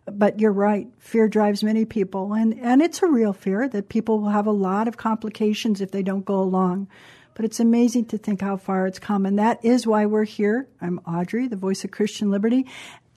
But 0.06 0.40
you're 0.40 0.52
right, 0.52 0.88
fear 1.00 1.30
drives 1.30 1.64
many 1.64 1.86
people, 1.86 2.34
and, 2.34 2.60
and 2.60 2.82
it's 2.82 3.02
a 3.02 3.08
real 3.08 3.32
fear 3.32 3.70
that 3.70 3.88
people 3.88 4.20
will 4.20 4.30
have 4.30 4.48
a 4.48 4.52
lot 4.52 4.88
of 4.88 4.98
complications 4.98 5.80
if 5.80 5.92
they 5.92 6.04
don't 6.04 6.26
go 6.26 6.40
along. 6.42 6.88
But 7.36 7.46
it's 7.46 7.60
amazing 7.60 8.06
to 8.06 8.18
think 8.18 8.42
how 8.42 8.58
far 8.58 8.86
it's 8.86 9.00
come, 9.00 9.26
and 9.26 9.40
that 9.40 9.64
is 9.64 9.88
why 9.88 10.06
we're 10.06 10.26
here. 10.26 10.68
I'm 10.82 11.00
Audrey, 11.08 11.48
the 11.48 11.56
voice 11.56 11.84
of 11.84 11.92
Christian 11.92 12.30
Liberty, 12.32 12.68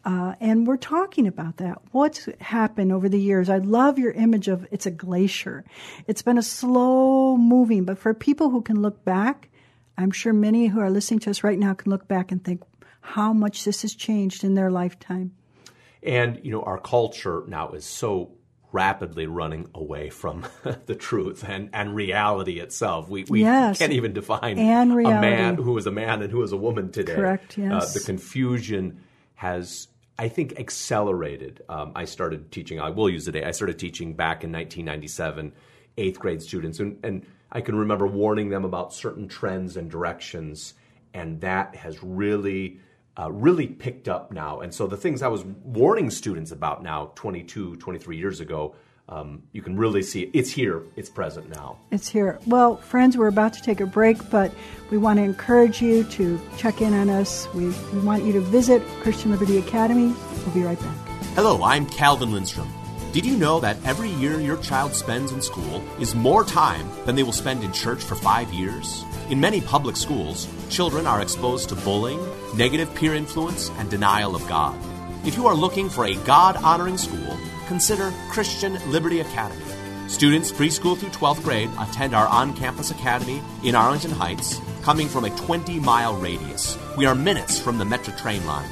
uh, 0.07 0.37
and 0.41 0.69
we're 0.69 0.77
talking 0.77 1.27
about 1.27 1.57
that. 1.57 1.83
What's 1.91 2.29
happened 2.41 2.93
over 2.93 3.09
the 3.09 3.19
years? 3.19 3.51
I 3.51 3.59
love 3.59 3.99
your 3.99 4.13
image 4.13 4.47
of 4.47 4.65
it's 4.71 4.87
a 4.87 4.91
glacier. 4.93 5.65
It's 6.07 6.23
been 6.23 6.39
a 6.39 6.43
slow 6.43 7.37
moving, 7.37 7.85
but 7.85 7.99
for 7.99 8.15
people 8.15 8.51
who 8.51 8.63
can 8.63 8.81
look 8.81 9.05
back, 9.05 9.49
I'm 9.99 10.13
sure 10.13 10.33
many 10.33 10.69
who 10.69 10.79
are 10.79 10.91
listening 10.91 11.19
to 11.21 11.31
us 11.31 11.43
right 11.43 11.59
now 11.59 11.75
can 11.75 11.91
look 11.91 12.07
back 12.07 12.31
and 12.31 12.43
think, 12.43 12.63
how 13.07 13.33
much 13.33 13.65
this 13.65 13.83
has 13.83 13.95
changed 13.95 14.43
in 14.43 14.55
their 14.55 14.69
lifetime. 14.69 15.31
And, 16.03 16.41
you 16.43 16.51
know, 16.51 16.63
our 16.63 16.79
culture 16.79 17.45
now 17.47 17.71
is 17.71 17.85
so 17.85 18.33
rapidly 18.73 19.29
running 19.29 19.69
away 19.75 20.11
from 20.11 20.45
the 20.87 20.95
truth 20.97 21.45
and, 21.47 21.71
and 21.73 21.95
reality 21.95 22.59
itself. 22.59 23.09
We, 23.09 23.25
we 23.29 23.43
yes. 23.43 23.79
can't 23.79 23.93
even 23.93 24.13
define 24.13 24.59
and 24.59 24.91
a 24.91 25.21
man 25.21 25.55
who 25.55 25.79
is 25.79 25.87
a 25.87 25.93
man 25.93 26.21
and 26.21 26.33
who 26.33 26.43
is 26.43 26.51
a 26.51 26.57
woman 26.57 26.91
today. 26.91 27.15
Correct, 27.15 27.57
uh, 27.57 27.63
yes. 27.63 27.91
Uh, 27.91 27.99
the 27.99 28.05
confusion 28.05 29.05
has, 29.37 29.87
I 30.19 30.29
think, 30.29 30.59
accelerated. 30.59 31.63
Um, 31.69 31.93
I 31.95 32.07
started 32.07 32.51
teaching, 32.51 32.81
I 32.81 32.91
will 32.91 33.09
use 33.09 33.25
the 33.25 33.33
day, 33.33 33.45
I 33.45 33.53
started 33.53 33.79
teaching 33.79 34.15
back 34.15 34.43
in 34.43 34.51
1997, 34.51 35.53
eighth 35.97 36.19
grade 36.19 36.43
students. 36.43 36.81
And, 36.81 36.99
and 37.05 37.25
I 37.53 37.61
can 37.61 37.77
remember 37.77 38.09
warning 38.09 38.51
them 38.51 38.65
about 38.65 38.93
certain 38.93 39.29
trends 39.29 39.77
and 39.77 39.89
directions, 39.89 40.75
and 41.15 41.41
that 41.43 41.77
has 41.77 42.03
really 42.03 42.81
uh, 43.19 43.31
really 43.33 43.67
picked 43.67 44.09
up 44.09 44.31
now. 44.31 44.61
And 44.61 44.75
so 44.75 44.87
the 44.87 44.97
things 44.97 45.23
I 45.23 45.29
was 45.29 45.45
warning 45.45 46.11
students 46.11 46.53
about 46.53 46.83
now, 46.83 47.13
22, 47.15 47.77
23 47.77 48.17
years 48.17 48.41
ago, 48.41 48.75
um, 49.09 49.45
you 49.53 49.63
can 49.63 49.77
really 49.77 50.03
see 50.03 50.23
it. 50.23 50.31
it's 50.35 50.51
here, 50.51 50.83
it's 50.97 51.09
present 51.09 51.49
now. 51.49 51.79
It's 51.93 52.09
here. 52.09 52.41
Well, 52.47 52.77
friends, 52.77 53.17
we're 53.17 53.29
about 53.29 53.53
to 53.53 53.63
take 53.63 53.81
a 53.81 53.87
break, 53.87 54.31
but 54.31 54.53
we 54.91 54.99
want 54.99 55.19
to 55.19 55.23
encourage 55.23 55.81
you 55.81 56.03
to 56.05 56.41
check 56.57 56.81
in 56.81 56.93
on 56.93 57.09
us. 57.09 57.47
We, 57.55 57.69
we 57.93 58.01
want 58.01 58.25
you 58.25 58.33
to 58.33 58.41
visit 58.41 58.83
Christian 59.03 59.31
Liberty 59.31 59.59
Academy. 59.59 60.13
We'll 60.45 60.55
be 60.55 60.63
right 60.63 60.79
back. 60.79 60.97
Hello, 61.35 61.63
I'm 61.63 61.87
Calvin 61.87 62.33
Lindstrom. 62.33 62.69
Did 63.17 63.25
you 63.25 63.39
know 63.39 63.61
that 63.61 63.83
every 63.83 64.11
year 64.11 64.39
your 64.39 64.59
child 64.59 64.95
spends 64.95 65.33
in 65.33 65.41
school 65.41 65.83
is 65.99 66.15
more 66.15 66.45
time 66.45 66.87
than 67.07 67.17
they 67.17 67.23
will 67.23 67.33
spend 67.33 67.65
in 67.65 67.73
church 67.73 68.05
for 68.05 68.15
five 68.15 68.53
years? 68.53 69.03
In 69.31 69.41
many 69.41 69.63
public 69.63 69.97
schools, 69.97 70.47
children 70.69 71.07
are 71.07 71.23
exposed 71.23 71.71
to 71.71 71.77
bullying, 71.77 72.21
negative 72.59 72.95
peer 72.95 73.15
influence, 73.15 73.71
and 73.79 73.89
denial 73.89 74.37
of 74.37 74.47
God. 74.47 74.79
If 75.25 75.35
you 75.35 75.47
are 75.47 75.55
looking 75.55 75.89
for 75.89 76.05
a 76.05 76.15
God 76.27 76.57
honoring 76.57 76.99
school, 76.99 77.39
consider 77.69 78.13
Christian 78.29 78.75
Liberty 78.93 79.21
Academy. 79.21 79.65
Students 80.09 80.53
preschool 80.53 80.99
through 80.99 81.09
12th 81.09 81.43
grade 81.43 81.71
attend 81.79 82.15
our 82.15 82.27
on 82.27 82.55
campus 82.55 82.91
academy 82.91 83.41
in 83.65 83.75
Arlington 83.75 84.11
Heights, 84.11 84.61
coming 84.83 85.09
from 85.09 85.25
a 85.25 85.35
20 85.39 85.81
mile 85.81 86.19
radius. 86.19 86.77
We 86.99 87.07
are 87.07 87.15
minutes 87.15 87.59
from 87.59 87.79
the 87.79 87.87
Metra 87.87 88.15
train 88.19 88.45
line. 88.45 88.69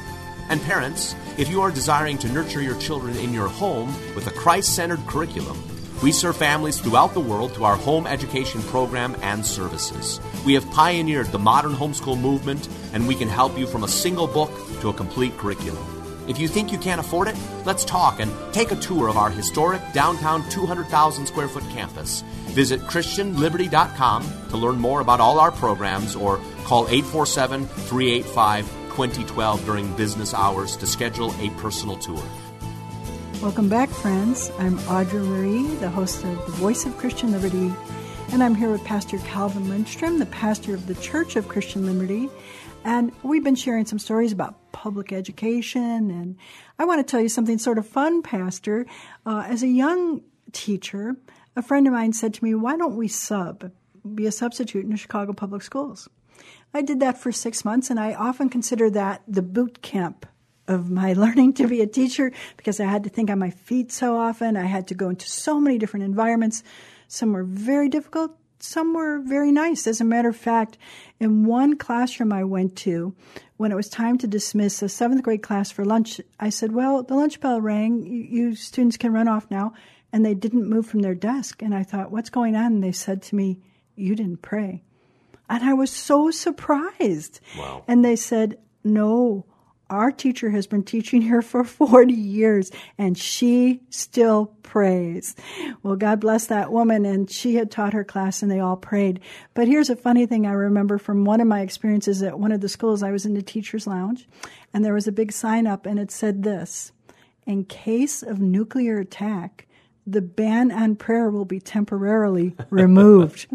And 0.50 0.60
parents, 0.60 1.14
if 1.36 1.48
you 1.48 1.62
are 1.62 1.70
desiring 1.70 2.18
to 2.18 2.28
nurture 2.28 2.62
your 2.62 2.78
children 2.78 3.16
in 3.16 3.32
your 3.32 3.48
home 3.48 3.88
with 4.14 4.26
a 4.26 4.30
Christ 4.30 4.74
centered 4.74 5.04
curriculum, 5.06 5.62
we 6.02 6.12
serve 6.12 6.36
families 6.36 6.80
throughout 6.80 7.14
the 7.14 7.20
world 7.20 7.54
through 7.54 7.64
our 7.64 7.76
home 7.76 8.06
education 8.06 8.62
program 8.62 9.16
and 9.22 9.44
services. 9.44 10.20
We 10.44 10.54
have 10.54 10.70
pioneered 10.70 11.28
the 11.28 11.38
modern 11.38 11.72
homeschool 11.72 12.20
movement, 12.20 12.68
and 12.92 13.08
we 13.08 13.14
can 13.14 13.28
help 13.28 13.58
you 13.58 13.66
from 13.66 13.84
a 13.84 13.88
single 13.88 14.26
book 14.26 14.50
to 14.80 14.90
a 14.90 14.94
complete 14.94 15.36
curriculum. 15.38 15.84
If 16.28 16.38
you 16.38 16.48
think 16.48 16.72
you 16.72 16.78
can't 16.78 17.00
afford 17.00 17.28
it, 17.28 17.36
let's 17.64 17.84
talk 17.84 18.20
and 18.20 18.32
take 18.52 18.70
a 18.70 18.76
tour 18.76 19.08
of 19.08 19.16
our 19.16 19.30
historic 19.30 19.80
downtown 19.92 20.48
200,000 20.50 21.26
square 21.26 21.48
foot 21.48 21.64
campus. 21.70 22.22
Visit 22.48 22.80
ChristianLiberty.com 22.82 24.48
to 24.50 24.56
learn 24.56 24.76
more 24.76 25.00
about 25.00 25.20
all 25.20 25.38
our 25.38 25.52
programs 25.52 26.16
or 26.16 26.38
call 26.64 26.86
847 26.88 27.66
385 27.66 28.83
2012 28.94 29.64
during 29.64 29.92
business 29.96 30.32
hours 30.32 30.76
to 30.76 30.86
schedule 30.86 31.34
a 31.40 31.50
personal 31.58 31.96
tour. 31.96 32.22
Welcome 33.42 33.68
back, 33.68 33.88
friends. 33.88 34.52
I'm 34.58 34.78
Audrey 34.88 35.18
Marie, 35.18 35.66
the 35.76 35.90
host 35.90 36.22
of 36.22 36.46
The 36.46 36.52
Voice 36.52 36.86
of 36.86 36.96
Christian 36.96 37.32
Liberty, 37.32 37.72
and 38.32 38.40
I'm 38.40 38.54
here 38.54 38.70
with 38.70 38.84
Pastor 38.84 39.18
Calvin 39.18 39.68
Lindstrom, 39.68 40.20
the 40.20 40.26
pastor 40.26 40.74
of 40.74 40.86
the 40.86 40.94
Church 40.94 41.34
of 41.34 41.48
Christian 41.48 41.86
Liberty. 41.86 42.28
And 42.84 43.10
we've 43.24 43.42
been 43.42 43.56
sharing 43.56 43.84
some 43.84 43.98
stories 43.98 44.30
about 44.30 44.72
public 44.72 45.12
education. 45.12 46.10
And 46.10 46.36
I 46.78 46.84
want 46.84 47.04
to 47.04 47.10
tell 47.10 47.20
you 47.20 47.28
something 47.28 47.58
sort 47.58 47.78
of 47.78 47.88
fun, 47.88 48.22
Pastor. 48.22 48.86
Uh, 49.26 49.44
as 49.46 49.62
a 49.64 49.68
young 49.68 50.22
teacher, 50.52 51.16
a 51.56 51.62
friend 51.62 51.86
of 51.88 51.92
mine 51.92 52.12
said 52.12 52.34
to 52.34 52.44
me, 52.44 52.54
Why 52.54 52.76
don't 52.76 52.96
we 52.96 53.08
sub, 53.08 53.72
be 54.14 54.26
a 54.26 54.32
substitute 54.32 54.84
in 54.84 54.90
the 54.90 54.96
Chicago 54.96 55.32
Public 55.32 55.62
Schools? 55.62 56.08
I 56.72 56.82
did 56.82 57.00
that 57.00 57.18
for 57.18 57.30
six 57.30 57.64
months, 57.64 57.90
and 57.90 58.00
I 58.00 58.14
often 58.14 58.48
consider 58.48 58.90
that 58.90 59.22
the 59.28 59.42
boot 59.42 59.82
camp 59.82 60.26
of 60.66 60.90
my 60.90 61.12
learning 61.24 61.54
to 61.54 61.68
be 61.68 61.80
a 61.80 61.86
teacher 61.86 62.32
because 62.56 62.80
I 62.80 62.84
had 62.84 63.04
to 63.04 63.10
think 63.10 63.30
on 63.30 63.38
my 63.38 63.50
feet 63.50 63.92
so 63.92 64.16
often. 64.16 64.56
I 64.56 64.66
had 64.66 64.88
to 64.88 64.94
go 64.94 65.08
into 65.08 65.28
so 65.28 65.60
many 65.60 65.78
different 65.78 66.04
environments. 66.04 66.62
Some 67.06 67.32
were 67.32 67.44
very 67.44 67.88
difficult, 67.88 68.36
some 68.58 68.94
were 68.94 69.18
very 69.18 69.52
nice. 69.52 69.86
As 69.86 70.00
a 70.00 70.04
matter 70.04 70.30
of 70.30 70.36
fact, 70.36 70.78
in 71.20 71.44
one 71.44 71.76
classroom 71.76 72.32
I 72.32 72.44
went 72.44 72.76
to, 72.78 73.14
when 73.56 73.70
it 73.70 73.76
was 73.76 73.88
time 73.88 74.18
to 74.18 74.26
dismiss 74.26 74.82
a 74.82 74.88
seventh 74.88 75.22
grade 75.22 75.42
class 75.42 75.70
for 75.70 75.84
lunch, 75.84 76.20
I 76.40 76.48
said, 76.48 76.72
Well, 76.72 77.02
the 77.02 77.14
lunch 77.14 77.40
bell 77.40 77.60
rang. 77.60 78.04
You, 78.06 78.54
students 78.54 78.96
can 78.96 79.12
run 79.12 79.28
off 79.28 79.50
now. 79.50 79.74
And 80.12 80.24
they 80.24 80.34
didn't 80.34 80.68
move 80.68 80.86
from 80.86 81.00
their 81.00 81.14
desk. 81.14 81.62
And 81.62 81.74
I 81.74 81.82
thought, 81.82 82.10
What's 82.10 82.30
going 82.30 82.56
on? 82.56 82.66
And 82.66 82.84
they 82.84 82.92
said 82.92 83.22
to 83.22 83.36
me, 83.36 83.60
You 83.94 84.14
didn't 84.16 84.42
pray. 84.42 84.82
And 85.48 85.62
I 85.62 85.74
was 85.74 85.90
so 85.90 86.30
surprised. 86.30 87.40
Wow. 87.56 87.84
And 87.86 88.04
they 88.04 88.16
said, 88.16 88.58
No, 88.82 89.44
our 89.90 90.10
teacher 90.10 90.50
has 90.50 90.66
been 90.66 90.82
teaching 90.82 91.22
here 91.22 91.42
for 91.42 91.64
40 91.64 92.12
years 92.12 92.70
and 92.98 93.16
she 93.16 93.80
still 93.90 94.46
prays. 94.62 95.36
Well, 95.82 95.96
God 95.96 96.20
bless 96.20 96.46
that 96.46 96.72
woman. 96.72 97.04
And 97.04 97.30
she 97.30 97.54
had 97.54 97.70
taught 97.70 97.92
her 97.92 98.04
class 98.04 98.42
and 98.42 98.50
they 98.50 98.60
all 98.60 98.76
prayed. 98.76 99.20
But 99.52 99.68
here's 99.68 99.90
a 99.90 99.96
funny 99.96 100.26
thing 100.26 100.46
I 100.46 100.52
remember 100.52 100.98
from 100.98 101.24
one 101.24 101.40
of 101.40 101.46
my 101.46 101.60
experiences 101.60 102.22
at 102.22 102.38
one 102.38 102.52
of 102.52 102.60
the 102.60 102.68
schools. 102.68 103.02
I 103.02 103.10
was 103.10 103.26
in 103.26 103.34
the 103.34 103.42
teacher's 103.42 103.86
lounge 103.86 104.26
and 104.72 104.84
there 104.84 104.94
was 104.94 105.06
a 105.06 105.12
big 105.12 105.32
sign 105.32 105.66
up 105.66 105.86
and 105.86 105.98
it 105.98 106.10
said 106.10 106.42
this 106.42 106.92
in 107.46 107.64
case 107.64 108.22
of 108.22 108.40
nuclear 108.40 108.98
attack, 108.98 109.66
the 110.06 110.20
ban 110.20 110.70
on 110.70 110.96
prayer 110.96 111.30
will 111.30 111.44
be 111.44 111.60
temporarily 111.60 112.54
removed. 112.70 113.46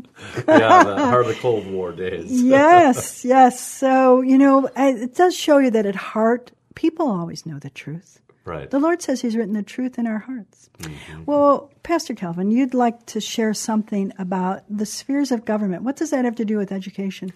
yeah, 0.47 0.83
the 0.83 0.95
heart 0.97 1.25
of 1.25 1.27
the 1.27 1.39
Cold 1.41 1.67
War 1.67 1.91
days. 1.91 2.31
yes, 2.43 3.23
yes. 3.23 3.59
So, 3.59 4.21
you 4.21 4.37
know, 4.37 4.69
it 4.75 5.15
does 5.15 5.35
show 5.35 5.59
you 5.59 5.71
that 5.71 5.85
at 5.85 5.95
heart, 5.95 6.51
people 6.75 7.07
always 7.07 7.45
know 7.45 7.59
the 7.59 7.69
truth. 7.69 8.19
Right. 8.45 8.69
The 8.69 8.79
Lord 8.79 9.01
says 9.01 9.21
He's 9.21 9.35
written 9.35 9.53
the 9.53 9.61
truth 9.61 9.99
in 9.99 10.07
our 10.07 10.17
hearts. 10.17 10.69
Mm-hmm. 10.79 11.25
Well, 11.25 11.71
Pastor 11.83 12.15
Calvin, 12.15 12.49
you'd 12.51 12.73
like 12.73 13.05
to 13.07 13.21
share 13.21 13.53
something 13.53 14.11
about 14.17 14.63
the 14.69 14.85
spheres 14.85 15.31
of 15.31 15.45
government. 15.45 15.83
What 15.83 15.97
does 15.97 16.09
that 16.09 16.25
have 16.25 16.35
to 16.37 16.45
do 16.45 16.57
with 16.57 16.71
education? 16.71 17.31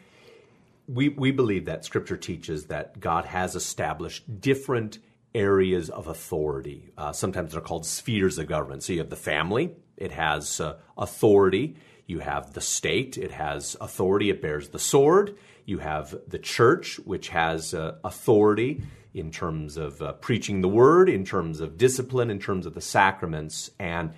We, 0.88 1.10
we 1.10 1.32
believe 1.32 1.66
that 1.66 1.86
Scripture 1.86 2.18
teaches 2.18 2.66
that 2.66 3.00
God 3.00 3.26
has 3.26 3.56
established 3.56 4.42
different 4.42 4.98
areas 5.36 5.90
of 5.90 6.08
authority. 6.08 6.92
Uh, 6.98 7.12
sometimes 7.12 7.52
they're 7.52 7.62
called 7.62 7.86
spheres 7.86 8.38
of 8.38 8.48
government. 8.48 8.84
So 8.84 8.94
you 8.94 9.00
have 9.00 9.10
the 9.10 9.16
family, 9.16 9.76
it 9.98 10.12
has 10.12 10.60
uh, 10.60 10.78
authority. 10.98 11.76
You 12.06 12.20
have 12.20 12.54
the 12.54 12.62
state, 12.62 13.18
it 13.18 13.32
has 13.32 13.78
authority, 13.80 14.30
it 14.30 14.42
bears 14.42 14.70
the 14.70 14.80
sword. 14.80 15.38
You 15.66 15.80
have 15.80 16.14
the 16.28 16.38
church, 16.38 17.00
which 17.06 17.30
has 17.30 17.74
uh, 17.74 17.96
authority 18.04 18.84
in 19.14 19.32
terms 19.32 19.78
of 19.78 20.02
uh, 20.02 20.14
preaching 20.14 20.62
the 20.62 20.68
word, 20.68 21.08
in 21.08 21.24
terms 21.24 21.62
of 21.62 21.78
discipline, 21.78 22.30
in 22.30 22.40
terms 22.40 22.66
of 22.66 22.74
the 22.74 22.82
sacraments. 22.82 23.70
And 23.80 24.12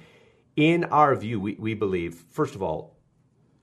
in 0.56 0.86
our 0.86 1.16
view, 1.16 1.40
we, 1.40 1.56
we 1.60 1.74
believe, 1.76 2.24
first 2.32 2.56
of 2.56 2.64
all, 2.64 2.98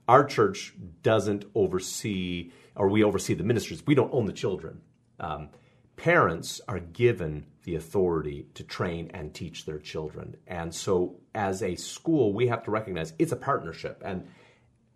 our 0.07 0.23
church 0.23 0.73
doesn't 1.01 1.45
oversee, 1.53 2.51
or 2.75 2.87
we 2.89 3.03
oversee 3.03 3.33
the 3.33 3.43
ministries. 3.43 3.85
We 3.85 3.95
don't 3.95 4.13
own 4.13 4.25
the 4.25 4.33
children. 4.33 4.81
Um, 5.19 5.49
parents 5.95 6.61
are 6.67 6.79
given 6.79 7.45
the 7.63 7.75
authority 7.75 8.47
to 8.55 8.63
train 8.63 9.09
and 9.13 9.33
teach 9.33 9.65
their 9.65 9.79
children. 9.79 10.35
And 10.47 10.73
so 10.73 11.15
as 11.33 11.63
a 11.63 11.75
school, 11.75 12.33
we 12.33 12.47
have 12.47 12.63
to 12.63 12.71
recognize 12.71 13.13
it's 13.19 13.31
a 13.31 13.37
partnership. 13.37 14.01
And 14.03 14.27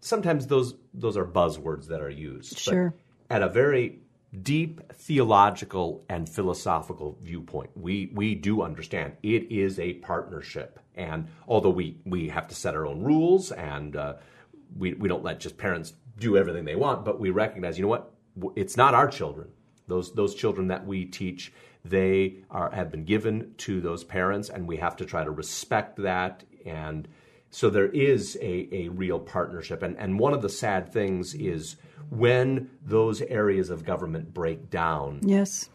sometimes 0.02 0.48
those 0.48 0.76
those 0.94 1.18
are 1.18 1.26
buzzwords 1.26 1.88
that 1.88 2.02
are 2.02 2.10
used. 2.10 2.58
Sure. 2.58 2.94
But 3.28 3.36
at 3.36 3.44
a 3.44 3.50
very 3.50 4.00
deep 4.42 4.82
theological 4.94 6.04
and 6.10 6.28
philosophical 6.28 7.18
viewpoint, 7.22 7.70
we 7.76 8.12
we 8.14 8.36
do 8.36 8.62
understand 8.62 9.14
it 9.24 9.52
is 9.52 9.80
a 9.80 9.94
partnership. 9.94 10.80
And 10.96 11.28
although 11.48 11.70
we 11.70 11.98
we 12.06 12.30
have 12.30 12.48
to 12.50 12.56
set 12.56 12.76
our 12.76 12.86
own 12.86 13.02
rules 13.02 13.52
and 13.52 13.96
uh, 13.96 14.16
we 14.78 14.94
we 14.94 15.08
don't 15.08 15.24
let 15.24 15.40
just 15.40 15.58
parents 15.58 15.94
do 16.20 16.36
everything 16.36 16.66
they 16.66 16.76
want, 16.76 17.06
but 17.06 17.20
we 17.20 17.30
recognize, 17.30 17.78
you 17.78 17.84
know 17.84 17.90
what, 17.90 18.12
it's 18.56 18.76
not 18.76 18.94
our 18.94 19.08
children 19.08 19.50
those 19.88 20.14
those 20.14 20.36
children 20.36 20.68
that 20.68 20.86
we 20.86 21.06
teach, 21.06 21.52
they 21.84 22.38
are 22.50 22.72
have 22.72 22.92
been 22.92 23.06
given 23.06 23.54
to 23.58 23.82
those 23.82 24.04
parents, 24.04 24.50
and 24.50 24.68
we 24.68 24.78
have 24.78 24.96
to 24.98 25.06
try 25.06 25.24
to 25.24 25.32
respect 25.32 25.98
that. 25.98 26.44
And 26.66 27.08
so 27.50 27.70
there 27.70 27.88
is 27.88 28.38
a, 28.42 28.68
a 28.72 28.90
real 28.90 29.20
partnership. 29.20 29.84
And 29.84 29.98
and 29.98 30.20
one 30.20 30.34
of 30.34 30.42
the 30.42 30.50
sad 30.50 30.92
things 30.92 31.34
is 31.34 31.78
when 32.10 32.70
those 32.86 33.22
areas 33.22 33.70
of 33.70 33.84
government 33.84 34.34
break 34.34 34.70
down. 34.70 35.22
Yes 35.24 35.70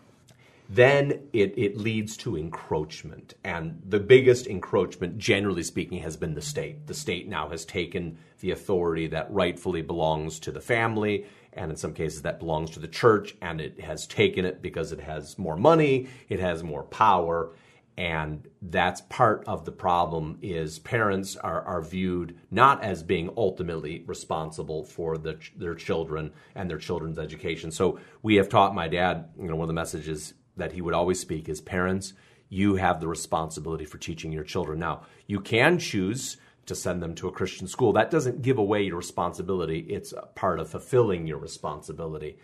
then 0.73 1.28
it, 1.35 1.52
it 1.59 1.76
leads 1.76 2.16
to 2.16 2.38
encroachment. 2.38 3.35
And 3.45 3.83
the 3.87 4.00
biggest 4.00 4.47
encroachment, 4.47 5.19
generally 5.19 5.62
speaking, 5.62 5.99
has 5.99 6.16
been 6.16 6.33
the 6.33 6.40
state. 6.40 6.87
The 6.87 6.95
state 6.95 7.28
now 7.28 7.50
has 7.50 7.66
taken 7.66 8.16
the 8.40 8.52
authority 8.52 9.07
that 9.09 9.31
rightfully 9.31 9.83
belongs 9.83 10.40
to 10.40 10.50
the 10.50 10.62
family 10.62 11.26
and 11.52 11.71
in 11.71 11.76
some 11.76 11.94
cases 11.94 12.23
that 12.23 12.38
belongs 12.38 12.71
to 12.71 12.80
the 12.80 12.88
church, 12.88 13.35
and 13.40 13.61
it 13.61 13.80
has 13.80 14.06
taken 14.06 14.44
it 14.44 14.62
because 14.62 14.92
it 14.92 15.00
has 15.00 15.38
more 15.38 15.56
money, 15.56 16.09
it 16.28 16.40
has 16.40 16.62
more 16.62 16.82
power, 16.82 17.52
and 17.97 18.49
that's 18.62 19.02
part 19.02 19.44
of 19.47 19.64
the 19.64 19.73
problem 19.73 20.38
is 20.40 20.78
parents 20.78 21.37
are, 21.37 21.62
are 21.62 21.82
viewed 21.82 22.38
not 22.50 22.82
as 22.82 23.02
being 23.02 23.30
ultimately 23.36 24.02
responsible 24.06 24.84
for 24.84 25.19
the, 25.19 25.38
their 25.56 25.75
children 25.75 26.32
and 26.54 26.71
their 26.71 26.78
children's 26.78 27.19
education. 27.19 27.71
So 27.71 27.99
we 28.23 28.36
have 28.36 28.49
taught 28.49 28.75
my 28.75 28.88
dad, 28.88 29.28
you 29.38 29.47
know, 29.47 29.56
one 29.56 29.65
of 29.65 29.69
the 29.69 29.75
messages 29.75 30.32
that 30.56 30.73
he 30.73 30.80
would 30.80 30.95
always 30.95 31.21
speak 31.21 31.49
is 31.49 31.60
parents, 31.60 32.15
you 32.49 32.76
have 32.76 33.00
the 33.00 33.08
responsibility 33.08 33.84
for 33.84 33.99
teaching 33.99 34.32
your 34.32 34.45
children. 34.45 34.78
Now, 34.78 35.02
you 35.26 35.41
can 35.41 35.78
choose 35.78 36.38
to 36.67 36.75
send 36.75 37.03
them 37.03 37.15
to 37.17 37.29
a 37.29 37.33
Christian 37.33 37.67
school. 37.67 37.93
That 37.93 38.11
doesn't 38.11 38.43
give 38.43 38.59
away 38.59 38.83
your 38.83 38.97
responsibility, 38.97 39.81
it's 39.81 40.13
a 40.13 40.23
part 40.23 40.61
of 40.61 40.71
fulfilling 40.71 41.27
your 41.27 41.39
responsibility. 41.39 42.39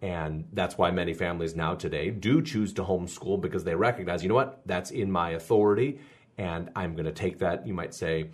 And 0.00 0.48
that's 0.52 0.76
why 0.76 0.90
many 0.90 1.14
families 1.14 1.54
now 1.54 1.76
today 1.76 2.10
do 2.10 2.42
choose 2.42 2.72
to 2.74 2.82
homeschool 2.82 3.40
because 3.40 3.62
they 3.62 3.76
recognize, 3.76 4.22
you 4.22 4.28
know 4.28 4.34
what, 4.34 4.60
that's 4.66 4.90
in 4.90 5.12
my 5.12 5.30
authority, 5.30 6.00
and 6.36 6.70
I'm 6.74 6.94
going 6.94 7.06
to 7.06 7.12
take 7.12 7.38
that, 7.38 7.66
you 7.66 7.74
might 7.74 7.94
say, 7.94 8.30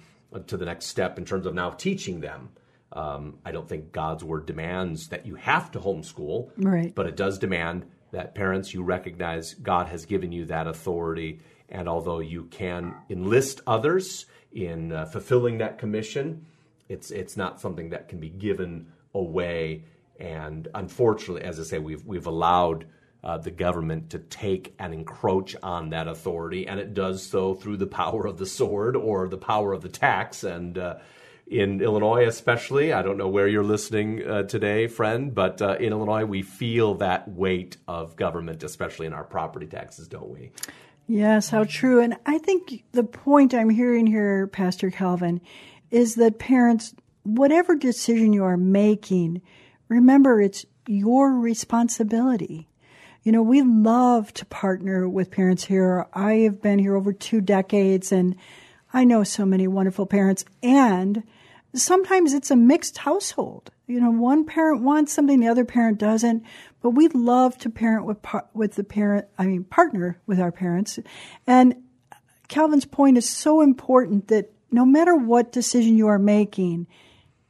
to 0.47 0.57
the 0.57 0.65
next 0.65 0.87
step 0.87 1.19
in 1.19 1.25
terms 1.25 1.47
of 1.47 1.55
now 1.55 1.71
teaching 1.71 2.21
them. 2.21 2.51
Um, 2.93 3.39
I 3.45 3.53
don't 3.53 3.69
think 3.69 3.93
God's 3.93 4.25
word 4.25 4.47
demands 4.47 5.09
that 5.09 5.27
you 5.27 5.35
have 5.35 5.71
to 5.73 5.81
homeschool, 5.81 6.51
right. 6.57 6.95
but 6.95 7.07
it 7.07 7.17
does 7.17 7.39
demand 7.39 7.85
that 8.13 8.35
parents, 8.35 8.73
you 8.73 8.83
recognize 8.83 9.53
God 9.55 9.89
has 9.89 10.07
given 10.07 10.33
you 10.33 10.47
that 10.47 10.67
authority. 10.67 11.41
And 11.69 11.87
although 11.87 12.21
you 12.21 12.45
can 12.45 12.95
enlist 13.11 13.61
others, 13.67 14.25
in 14.53 14.93
uh, 14.93 15.07
fulfilling 15.07 15.59
that 15.59 15.79
commission. 15.79 16.47
It's 16.89 17.11
it's 17.11 17.37
not 17.37 17.61
something 17.61 17.91
that 17.91 18.09
can 18.09 18.19
be 18.19 18.31
given 18.31 18.89
away. 19.15 19.85
And 20.19 20.69
unfortunately, 20.75 21.43
as 21.43 21.61
I 21.61 21.63
say, 21.65 21.79
we've 21.79 22.05
we've 22.05 22.27
allowed 22.27 22.87
uh, 23.23 23.39
the 23.39 23.51
government 23.51 24.11
to 24.11 24.19
take 24.19 24.75
and 24.79 24.95
encroach 24.95 25.57
on 25.63 25.91
that 25.91 26.09
authority, 26.09 26.67
and 26.67 26.81
it 26.81 26.95
does 26.95 27.25
so 27.25 27.55
through 27.55 27.77
the 27.77 27.87
power 27.87 28.27
of 28.27 28.39
the 28.39 28.47
sword 28.47 28.97
or 28.97 29.29
the 29.29 29.39
power 29.39 29.73
of 29.73 29.83
the 29.83 29.89
tax. 29.89 30.45
And 30.45 30.79
uh, 30.79 30.97
in 31.47 31.81
Illinois, 31.81 32.27
especially, 32.27 32.93
I 32.93 33.03
don't 33.03 33.17
know 33.17 33.29
where 33.29 33.49
you're 33.49 33.65
listening 33.65 34.27
uh, 34.27 34.43
today, 34.45 34.87
friend, 34.87 35.35
but 35.35 35.61
uh, 35.63 35.77
in 35.81 35.93
Illinois, 35.93 36.25
we 36.25 36.43
feel 36.43 36.95
that 36.97 37.29
weight 37.29 37.77
of 37.87 38.17
government, 38.17 38.63
especially 38.63 39.07
in 39.07 39.13
our 39.13 39.25
property 39.25 39.67
taxes, 39.67 40.09
don't 40.09 40.29
we? 40.29 40.53
Yes, 41.09 41.49
how 41.49 41.65
true. 41.65 42.01
And 42.01 42.19
I 42.27 42.37
think 42.37 42.85
the 42.93 43.03
point 43.03 43.55
I'm 43.55 43.71
hearing 43.71 44.07
here, 44.07 44.47
Pastor 44.47 44.91
Calvin, 44.91 45.41
is 45.91 46.17
that 46.17 46.39
parents, 46.39 46.95
whatever 47.23 47.75
decision 47.75 48.35
you 48.35 48.45
are 48.45 48.59
making, 48.59 49.41
remember 49.89 50.43
it's 50.43 50.67
your 50.87 51.33
responsibility. 51.33 52.69
You 53.23 53.33
know, 53.33 53.43
we 53.43 53.63
love 53.63 54.35
to 54.35 54.45
partner 54.47 55.09
with 55.09 55.31
parents 55.31 55.65
here. 55.65 56.07
I 56.13 56.35
have 56.35 56.61
been 56.61 56.79
here 56.79 56.95
over 56.95 57.15
two 57.15 57.41
decades 57.41 58.13
and 58.13 58.37
I 58.93 59.05
know 59.05 59.25
so 59.25 59.47
many 59.47 59.67
wonderful 59.67 60.05
parents 60.05 60.45
and 60.63 61.23
sometimes 61.75 62.35
it's 62.35 62.51
a 62.51 62.57
mixed 62.57 62.99
household. 62.99 63.71
You 63.87 64.01
know, 64.01 64.11
one 64.11 64.45
parent 64.45 64.83
wants 64.83 65.15
something, 65.15 65.41
the 65.41 65.49
other 65.49 65.65
parent 65.65 65.99
doesn't. 65.99 66.45
But 66.81 66.91
we 66.91 67.09
love 67.09 67.59
to 67.59 67.71
parent 67.71 68.07
with 68.07 68.19
with 68.55 68.75
the 68.75 68.85
parent. 68.85 69.27
I 69.39 69.47
mean, 69.47 69.65
partner 69.65 70.21
with 70.27 70.41
our 70.41 70.53
parents. 70.53 70.99
And 71.47 71.83
Calvin's 72.49 72.85
point 72.85 73.19
is 73.19 73.29
so 73.29 73.61
important 73.61 74.29
that 74.29 74.53
no 74.71 74.85
matter 74.85 75.15
what 75.15 75.53
decision 75.53 75.97
you 75.97 76.09
are 76.09 76.19
making, 76.19 76.87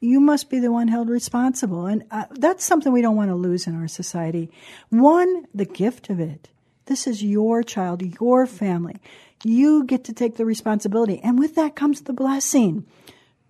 you 0.01 0.21
must 0.21 0.49
be 0.51 0.61
the 0.61 0.73
one 0.73 0.89
held 0.89 1.09
responsible. 1.09 1.87
And 1.87 2.05
uh, 2.11 2.25
that's 2.31 2.65
something 2.65 2.93
we 2.93 3.03
don't 3.03 3.17
want 3.17 3.31
to 3.31 3.35
lose 3.35 3.67
in 3.67 3.75
our 3.75 3.89
society. 3.89 4.51
One, 4.91 5.47
the 5.55 5.65
gift 5.65 6.11
of 6.11 6.21
it. 6.21 6.49
This 6.87 7.07
is 7.07 7.23
your 7.23 7.63
child, 7.63 8.03
your 8.21 8.47
family. 8.47 8.97
You 9.45 9.85
get 9.85 10.05
to 10.05 10.13
take 10.13 10.37
the 10.37 10.47
responsibility. 10.47 11.21
And 11.23 11.39
with 11.39 11.55
that 11.57 11.77
comes 11.77 12.01
the 12.01 12.13
blessing. 12.13 12.87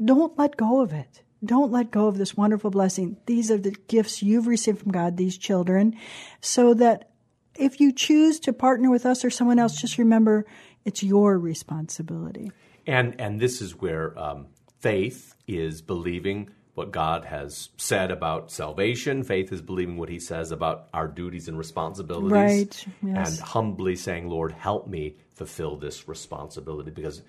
Don't 0.03 0.37
let 0.39 0.57
go 0.57 0.81
of 0.81 0.93
it. 0.93 1.23
Don't 1.45 1.71
let 1.71 1.91
go 1.91 2.09
of 2.09 2.19
this 2.19 2.37
wonderful 2.37 2.71
blessing. 2.71 3.17
These 3.27 3.51
are 3.51 3.59
the 3.59 3.77
gifts 3.87 4.23
you've 4.23 4.47
received 4.47 4.81
from 4.81 4.93
God, 4.93 5.17
these 5.17 5.39
children, 5.39 5.97
so 6.41 6.75
that 6.75 7.11
if 7.57 7.81
you 7.81 7.93
choose 7.93 8.41
to 8.41 8.53
partner 8.53 8.91
with 8.91 9.05
us 9.07 9.25
or 9.25 9.31
someone 9.31 9.59
else, 9.59 9.81
just 9.81 9.99
remember 9.99 10.47
it's 10.85 11.03
your 11.03 11.39
responsibility. 11.39 12.51
And 12.87 13.21
and 13.21 13.39
this 13.39 13.61
is 13.61 13.77
where 13.77 14.19
um, 14.19 14.47
faith 14.81 15.35
is 15.47 15.83
believing 15.83 16.51
what 16.75 16.93
God 16.93 17.25
has 17.25 17.71
said 17.77 18.11
about 18.11 18.51
salvation. 18.53 19.25
Faith 19.25 19.53
is 19.53 19.61
believing 19.61 19.97
what 19.97 20.09
He 20.09 20.21
says 20.21 20.53
about 20.53 20.89
our 20.95 21.09
duties 21.09 21.49
and 21.49 21.59
responsibilities, 21.59 22.33
right? 22.33 22.87
Yes. 23.03 23.31
And 23.31 23.49
humbly 23.49 23.97
saying, 23.97 24.29
"Lord, 24.29 24.53
help 24.53 24.87
me 24.87 25.17
fulfill 25.35 25.77
this 25.77 26.09
responsibility," 26.09 26.91
because 26.91 27.23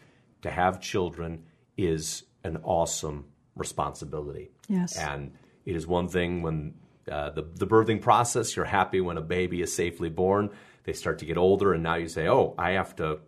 to 0.44 0.50
have 0.50 0.80
children 0.80 1.44
is 1.78 2.24
an 2.44 2.58
awesome 2.64 3.26
responsibility. 3.60 4.52
Yes. 4.68 4.98
And 4.98 5.34
it 5.66 5.76
is 5.76 5.86
one 5.86 6.08
thing 6.08 6.42
when 6.42 6.74
uh, 7.12 7.32
the, 7.32 7.42
the 7.42 7.68
birthing 7.68 8.02
process, 8.02 8.56
you're 8.56 8.66
happy 8.66 9.02
when 9.02 9.18
a 9.18 9.22
baby 9.22 9.62
is 9.62 9.74
safely 9.74 10.10
born. 10.10 10.50
They 10.84 10.94
start 10.94 11.20
to 11.20 11.26
get 11.26 11.38
older, 11.38 11.74
and 11.74 11.84
now 11.84 11.96
you 11.96 12.08
say, 12.08 12.28
oh, 12.28 12.56
I 12.58 12.72
have 12.72 12.96
to 12.98 13.20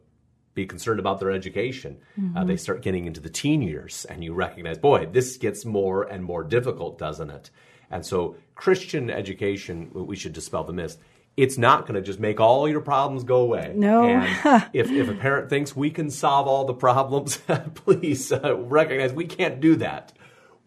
be 0.54 0.66
concerned 0.66 1.00
about 1.00 1.20
their 1.20 1.32
education. 1.32 1.98
Uh, 2.18 2.22
mm-hmm. 2.22 2.38
Uh, 2.38 2.44
they 2.44 2.58
start 2.58 2.82
getting 2.82 3.06
into 3.06 3.22
the 3.22 3.30
teen 3.30 3.62
years, 3.62 4.06
and 4.06 4.24
you 4.24 4.34
recognize, 4.34 4.78
boy, 4.78 5.08
this 5.12 5.38
gets 5.38 5.66
more 5.66 6.04
and 6.04 6.24
more 6.24 6.44
difficult, 6.44 6.98
doesn't 6.98 7.30
it? 7.30 7.50
And 7.90 8.06
so, 8.06 8.36
Christian 8.56 9.10
education, 9.10 9.92
we 9.94 10.16
should 10.16 10.34
dispel 10.34 10.64
the 10.64 10.74
myth, 10.74 10.98
it's 11.38 11.58
not 11.58 11.84
going 11.84 11.96
to 11.96 12.02
just 12.02 12.20
make 12.20 12.40
all 12.40 12.68
your 12.68 12.82
problems 12.82 13.24
go 13.24 13.38
away. 13.38 13.74
No. 13.76 14.04
And 14.04 14.66
if, 14.74 14.92
if 14.92 15.10
a 15.10 15.14
parent 15.14 15.50
thinks 15.50 15.76
we 15.76 15.90
can 15.90 16.10
solve 16.10 16.48
all 16.48 16.66
the 16.66 16.74
problems, 16.74 17.38
please 17.76 18.32
uh, 18.32 18.58
recognize 18.58 19.14
we 19.14 19.26
can't 19.26 19.60
do 19.60 19.76
that. 19.78 20.14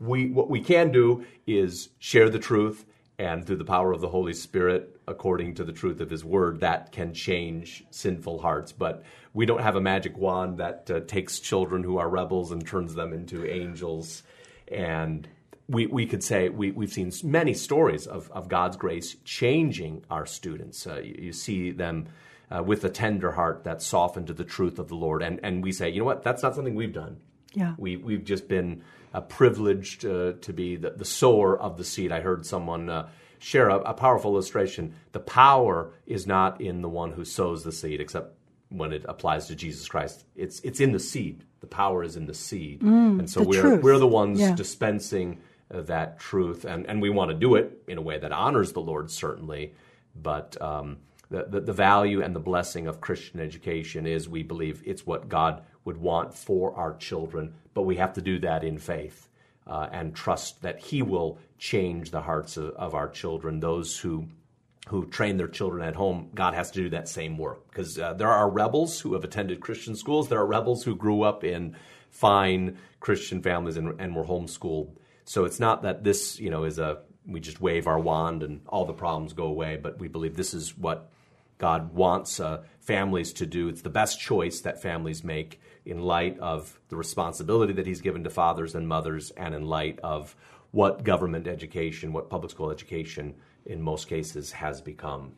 We, 0.01 0.31
what 0.31 0.51
we 0.51 0.61
can 0.61 0.91
do 0.93 1.25
is 1.47 1.89
share 1.99 2.29
the 2.29 2.39
truth, 2.39 2.85
and 3.19 3.47
through 3.47 3.57
the 3.57 3.65
power 3.65 3.93
of 3.93 4.01
the 4.01 4.09
Holy 4.09 4.33
Spirit, 4.33 5.01
according 5.07 5.55
to 5.55 5.65
the 5.65 5.73
truth 5.73 6.01
of 6.01 6.11
His 6.11 6.25
Word, 6.25 6.61
that 6.61 6.91
can 6.93 7.15
change 7.15 7.85
sinful 7.91 8.41
hearts. 8.41 8.73
But 8.73 9.05
we 9.33 9.47
don't 9.47 9.63
have 9.63 9.77
a 9.77 9.81
magic 9.81 10.17
wand 10.17 10.59
that 10.59 10.91
uh, 10.91 11.01
takes 11.01 11.39
children 11.39 11.85
who 11.85 11.99
are 11.99 12.09
rebels 12.09 12.51
and 12.51 12.67
turns 12.67 12.95
them 12.95 13.13
into 13.13 13.49
angels. 13.49 14.23
And 14.69 15.29
we, 15.69 15.87
we 15.87 16.07
could 16.07 16.23
say 16.23 16.49
we, 16.49 16.73
we've 16.73 16.93
seen 16.93 17.13
many 17.23 17.55
stories 17.55 18.07
of, 18.07 18.31
of 18.33 18.49
God's 18.49 18.77
grace 18.77 19.17
changing 19.25 20.05
our 20.11 20.27
students. 20.27 20.87
Uh, 20.87 20.97
you, 20.97 21.17
you, 21.19 21.33
see 21.33 21.71
them 21.71 22.07
uh, 22.51 22.63
with 22.63 22.85
a 22.85 22.91
tender 22.91 23.33
heart 23.33 23.65
that's 23.65 23.87
softened 23.87 24.27
to 24.27 24.35
the 24.35 24.45
truth 24.45 24.79
of 24.79 24.89
the 24.89 24.95
Lord. 24.95 25.23
And, 25.23 25.41
and 25.43 25.63
we 25.63 25.73
say, 25.73 25.89
you 25.91 26.01
know 26.01 26.05
what, 26.05 26.23
that's 26.23 26.43
not 26.43 26.55
something 26.55 26.75
we've 26.75 26.93
done. 26.93 27.19
Yeah. 27.55 27.75
We, 27.79 27.97
we've 27.97 28.25
just 28.25 28.49
been 28.49 28.83
uh, 29.13 29.21
privileged 29.23 30.05
uh, 30.05 30.33
to 30.41 30.53
be 30.53 30.77
the, 30.77 30.91
the 30.91 31.05
sower 31.05 31.59
of 31.59 31.77
the 31.77 31.85
seed. 31.85 32.13
I 32.13 32.21
heard 32.21 32.45
someone 32.45 32.91
uh, 32.91 33.09
share 33.39 33.69
a, 33.69 33.79
a 33.79 33.95
powerful 33.95 34.33
illustration. 34.33 34.95
The 35.13 35.21
power 35.21 35.93
is 36.07 36.27
not 36.27 36.61
in 36.61 36.83
the 36.83 36.89
one 36.89 37.13
who 37.13 37.25
sows 37.25 37.65
the 37.65 37.73
seed, 37.73 38.01
except 38.01 38.35
when 38.69 38.93
it 38.93 39.05
applies 39.09 39.47
to 39.47 39.55
Jesus 39.55 39.87
Christ. 39.87 40.25
It's, 40.35 40.61
it's 40.61 40.81
in 40.81 40.93
the 40.93 40.99
seed. 40.99 41.45
The 41.61 41.67
power 41.67 42.03
is 42.03 42.17
in 42.17 42.27
the 42.27 42.35
seed. 42.35 42.81
Mm, 42.81 43.21
and 43.21 43.31
so 43.31 43.43
we're, 43.43 43.77
we're 43.77 43.99
the 43.99 44.07
ones 44.07 44.41
yeah. 44.41 44.55
dispensing 44.55 45.41
uh, 45.73 45.83
that 45.83 46.19
truth, 46.19 46.65
and, 46.65 46.87
and 46.87 47.01
we 47.01 47.11
want 47.11 47.31
to 47.31 47.37
do 47.37 47.55
it 47.55 47.83
in 47.89 47.99
a 47.99 48.03
way 48.03 48.19
that 48.19 48.33
honors 48.33 48.73
the 48.73 48.81
Lord, 48.81 49.11
certainly, 49.11 49.75
but 50.15 50.61
um, 50.61 50.99
the, 51.31 51.45
the, 51.49 51.61
the, 51.61 51.73
value 51.73 52.23
and 52.23 52.35
the 52.35 52.41
blessing 52.41 52.87
of 52.87 53.01
Christian 53.01 53.41
education 53.41 54.07
is 54.07 54.29
we 54.29 54.43
believe 54.43 54.83
it's 54.85 55.07
what 55.07 55.29
God 55.29 55.63
would 55.85 55.97
want 55.97 56.35
for 56.35 56.75
our 56.75 56.97
children, 56.97 57.55
but 57.75 57.83
we 57.83 57.97
have 57.97 58.15
to 58.15 58.23
do 58.23 58.39
that 58.41 58.65
in 58.65 58.79
faith 58.79 59.29
uh, 59.67 59.89
and 59.93 60.15
trust 60.15 60.63
that 60.63 60.79
He 60.79 61.03
will 61.03 61.39
change 61.59 62.11
the 62.11 62.23
hearts 62.23 62.57
of, 62.57 62.71
of 62.75 62.95
our 62.95 63.09
children, 63.09 63.61
those 63.61 63.99
who 63.99 64.27
who 64.89 65.07
train 65.07 65.39
their 65.39 65.49
children 65.49 65.83
at 65.83 65.95
home, 65.95 66.29
God 66.35 66.53
has 66.53 66.71
to 66.73 66.83
do 66.83 66.91
that 66.91 67.09
same 67.09 67.39
work. 67.39 67.71
Because 67.71 67.99
uh, 67.99 68.13
there 68.13 68.29
are 68.29 68.51
rebels 68.51 69.01
who 69.01 69.15
have 69.15 69.25
attended 69.25 69.61
Christian 69.61 69.97
schools, 69.97 70.29
there 70.29 70.39
are 70.41 70.47
rebels 70.47 70.85
who 70.85 70.95
grew 70.95 71.23
up 71.23 71.43
in 71.43 71.75
fine 72.11 72.77
Christian 73.01 73.43
families 73.43 73.79
and, 73.79 73.99
and 73.99 74.15
were 74.15 74.25
homeschooled. 74.25 74.91
So 75.25 75.47
it's 75.47 75.59
not 75.59 75.83
that 75.83 76.05
this, 76.05 76.39
you 76.39 76.51
know, 76.51 76.65
is 76.65 76.79
a 76.79 76.99
we 77.27 77.41
just 77.41 77.61
wave 77.61 77.87
our 77.87 77.99
wand 77.99 78.43
and 78.43 78.61
all 78.69 78.85
the 78.85 78.93
problems 78.93 79.33
go 79.33 79.45
away, 79.45 79.79
but 79.83 79.99
we 79.99 80.09
believe 80.09 80.37
this 80.37 80.53
is 80.53 80.77
what 80.77 81.11
God 81.57 81.95
wants 81.95 82.39
uh, 82.39 82.63
families 82.81 83.33
to 83.35 83.47
do. 83.47 83.69
It's 83.69 83.81
the 83.81 83.89
best 83.89 84.21
choice 84.21 84.61
that 84.61 84.83
families 84.83 85.25
make 85.25 85.61
in 85.85 86.01
light 86.01 86.39
of 86.39 86.79
the 86.89 86.97
responsibility 86.97 87.73
that 87.75 87.87
He's 87.87 88.01
given 88.01 88.25
to 88.25 88.31
fathers 88.31 88.75
and 88.75 88.89
mothers, 88.89 89.31
and 89.33 89.55
in 89.55 89.67
light 89.67 89.99
of 90.03 90.35
what 90.71 91.05
government 91.05 91.47
education, 91.47 92.13
what 92.13 92.31
public 92.31 92.51
school 92.51 92.71
education 92.71 93.35
in 93.67 93.81
most 93.81 94.09
cases 94.09 94.53
has 94.53 94.81
become. 94.81 95.33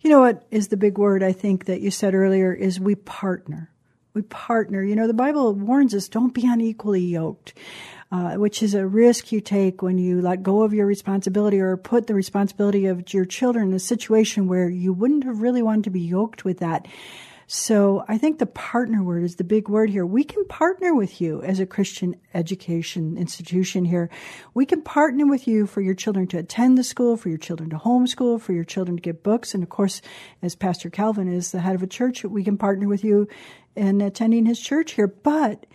You 0.00 0.10
know 0.10 0.20
what 0.20 0.46
is 0.50 0.68
the 0.68 0.76
big 0.76 0.96
word 0.98 1.22
I 1.22 1.32
think 1.32 1.66
that 1.66 1.80
you 1.80 1.90
said 1.90 2.14
earlier 2.14 2.52
is 2.52 2.80
we 2.80 2.94
partner. 2.94 3.70
We 4.14 4.22
partner. 4.22 4.82
You 4.82 4.96
know, 4.96 5.06
the 5.06 5.12
Bible 5.14 5.52
warns 5.52 5.94
us 5.94 6.08
don't 6.08 6.32
be 6.32 6.46
unequally 6.46 7.02
yoked 7.02 7.52
uh, 8.12 8.34
which 8.34 8.62
is 8.62 8.74
a 8.74 8.86
risk 8.86 9.32
you 9.32 9.40
take 9.40 9.82
when 9.82 9.98
you 9.98 10.20
let 10.20 10.42
go 10.42 10.62
of 10.62 10.72
your 10.72 10.86
responsibility 10.86 11.58
or 11.58 11.76
put 11.76 12.06
the 12.06 12.14
responsibility 12.14 12.86
of 12.86 13.12
your 13.12 13.24
children 13.24 13.68
in 13.68 13.74
a 13.74 13.80
situation 13.80 14.46
where 14.46 14.68
you 14.68 14.92
wouldn't 14.92 15.24
have 15.24 15.40
really 15.40 15.62
wanted 15.62 15.84
to 15.84 15.90
be 15.90 16.00
yoked 16.00 16.44
with 16.44 16.58
that. 16.58 16.86
So 17.48 18.04
I 18.08 18.18
think 18.18 18.38
the 18.38 18.46
partner 18.46 19.04
word 19.04 19.22
is 19.22 19.36
the 19.36 19.44
big 19.44 19.68
word 19.68 19.88
here. 19.88 20.04
We 20.04 20.24
can 20.24 20.44
partner 20.46 20.94
with 20.94 21.20
you 21.20 21.42
as 21.42 21.60
a 21.60 21.66
Christian 21.66 22.16
education 22.34 23.16
institution 23.16 23.84
here. 23.84 24.10
We 24.52 24.66
can 24.66 24.82
partner 24.82 25.26
with 25.26 25.46
you 25.46 25.66
for 25.66 25.80
your 25.80 25.94
children 25.94 26.26
to 26.28 26.38
attend 26.38 26.76
the 26.76 26.82
school, 26.82 27.16
for 27.16 27.28
your 27.28 27.38
children 27.38 27.70
to 27.70 27.76
homeschool, 27.76 28.40
for 28.40 28.52
your 28.52 28.64
children 28.64 28.96
to 28.96 29.00
get 29.00 29.22
books. 29.22 29.54
And 29.54 29.62
of 29.62 29.68
course, 29.68 30.02
as 30.42 30.56
Pastor 30.56 30.90
Calvin 30.90 31.32
is 31.32 31.52
the 31.52 31.60
head 31.60 31.76
of 31.76 31.84
a 31.84 31.86
church, 31.86 32.24
we 32.24 32.42
can 32.42 32.58
partner 32.58 32.88
with 32.88 33.04
you 33.04 33.28
in 33.76 34.00
attending 34.00 34.46
his 34.46 34.58
church 34.58 34.92
here. 34.92 35.06
But 35.06 35.66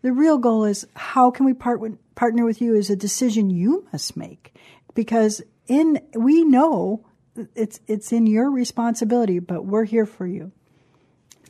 the 0.00 0.12
real 0.12 0.38
goal 0.38 0.64
is 0.64 0.86
how 0.94 1.30
can 1.30 1.44
we 1.44 1.52
part 1.52 1.78
with, 1.78 1.98
partner 2.14 2.46
with 2.46 2.62
you 2.62 2.74
is 2.74 2.88
a 2.88 2.96
decision 2.96 3.50
you 3.50 3.86
must 3.92 4.16
make 4.16 4.54
because 4.94 5.42
in 5.66 6.00
we 6.14 6.42
know 6.42 7.04
it's 7.54 7.80
it's 7.86 8.12
in 8.12 8.26
your 8.26 8.50
responsibility, 8.50 9.38
but 9.38 9.64
we're 9.64 9.84
here 9.84 10.06
for 10.06 10.26
you. 10.26 10.52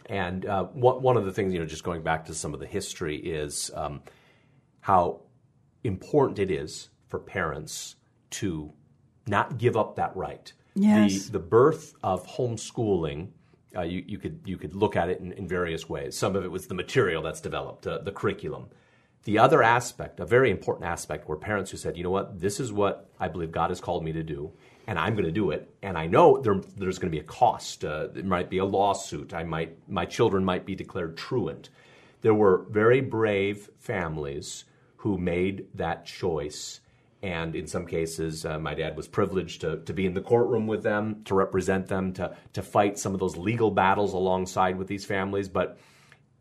And 0.08 0.46
uh, 0.46 0.64
one 0.64 1.16
of 1.16 1.26
the 1.26 1.32
things, 1.32 1.52
you 1.52 1.60
know, 1.60 1.66
just 1.66 1.84
going 1.84 2.02
back 2.02 2.24
to 2.26 2.34
some 2.34 2.54
of 2.54 2.60
the 2.60 2.66
history 2.66 3.16
is 3.16 3.70
um, 3.74 4.02
how 4.80 5.20
important 5.84 6.38
it 6.38 6.50
is 6.50 6.88
for 7.08 7.18
parents 7.18 7.96
to 8.30 8.72
not 9.26 9.58
give 9.58 9.76
up 9.76 9.96
that 9.96 10.16
right. 10.16 10.50
Yes. 10.74 11.26
The, 11.26 11.32
the 11.32 11.38
birth 11.40 11.94
of 12.02 12.26
homeschooling 12.26 13.28
uh, 13.76 13.82
you, 13.82 14.02
you, 14.06 14.18
could, 14.18 14.40
you 14.46 14.56
could 14.56 14.74
look 14.74 14.96
at 14.96 15.10
it 15.10 15.20
in, 15.20 15.32
in, 15.32 15.46
various 15.46 15.88
ways. 15.88 16.16
Some 16.16 16.34
of 16.34 16.44
it 16.44 16.50
was 16.50 16.66
the 16.66 16.74
material 16.74 17.22
that's 17.22 17.40
developed, 17.40 17.86
uh, 17.86 17.98
the 17.98 18.10
curriculum. 18.10 18.68
The 19.24 19.38
other 19.38 19.62
aspect, 19.62 20.20
a 20.20 20.24
very 20.24 20.50
important 20.50 20.86
aspect, 20.86 21.28
were 21.28 21.36
parents 21.36 21.70
who 21.70 21.76
said, 21.76 21.96
you 21.96 22.02
know 22.02 22.10
what, 22.10 22.40
this 22.40 22.60
is 22.60 22.72
what 22.72 23.10
I 23.20 23.28
believe 23.28 23.52
God 23.52 23.70
has 23.70 23.80
called 23.80 24.04
me 24.04 24.12
to 24.12 24.22
do, 24.22 24.52
and 24.88 24.98
I'm 24.98 25.12
going 25.12 25.26
to 25.26 25.30
do 25.30 25.50
it. 25.50 25.72
And 25.82 25.98
I 25.98 26.06
know 26.06 26.40
there, 26.40 26.60
there's 26.76 26.98
going 26.98 27.12
to 27.12 27.16
be 27.16 27.20
a 27.20 27.26
cost. 27.26 27.84
Uh, 27.84 28.08
there 28.08 28.24
might 28.24 28.48
be 28.48 28.56
a 28.56 28.64
lawsuit. 28.64 29.34
I 29.34 29.44
might, 29.44 29.76
my 29.86 30.06
children 30.06 30.44
might 30.44 30.64
be 30.64 30.74
declared 30.74 31.16
truant. 31.16 31.68
There 32.22 32.34
were 32.34 32.64
very 32.70 33.02
brave 33.02 33.68
families 33.78 34.64
who 34.96 35.18
made 35.18 35.66
that 35.74 36.06
choice 36.06 36.80
and 37.20 37.56
in 37.56 37.66
some 37.66 37.84
cases, 37.84 38.46
uh, 38.46 38.60
my 38.60 38.74
dad 38.74 38.96
was 38.96 39.08
privileged 39.08 39.62
to, 39.62 39.78
to 39.78 39.92
be 39.92 40.06
in 40.06 40.14
the 40.14 40.20
courtroom 40.20 40.68
with 40.68 40.84
them, 40.84 41.22
to 41.24 41.34
represent 41.34 41.88
them, 41.88 42.12
to, 42.12 42.36
to 42.52 42.62
fight 42.62 42.96
some 42.96 43.12
of 43.12 43.18
those 43.18 43.36
legal 43.36 43.72
battles 43.72 44.12
alongside 44.14 44.78
with 44.78 44.86
these 44.86 45.04
families. 45.04 45.48
But 45.48 45.78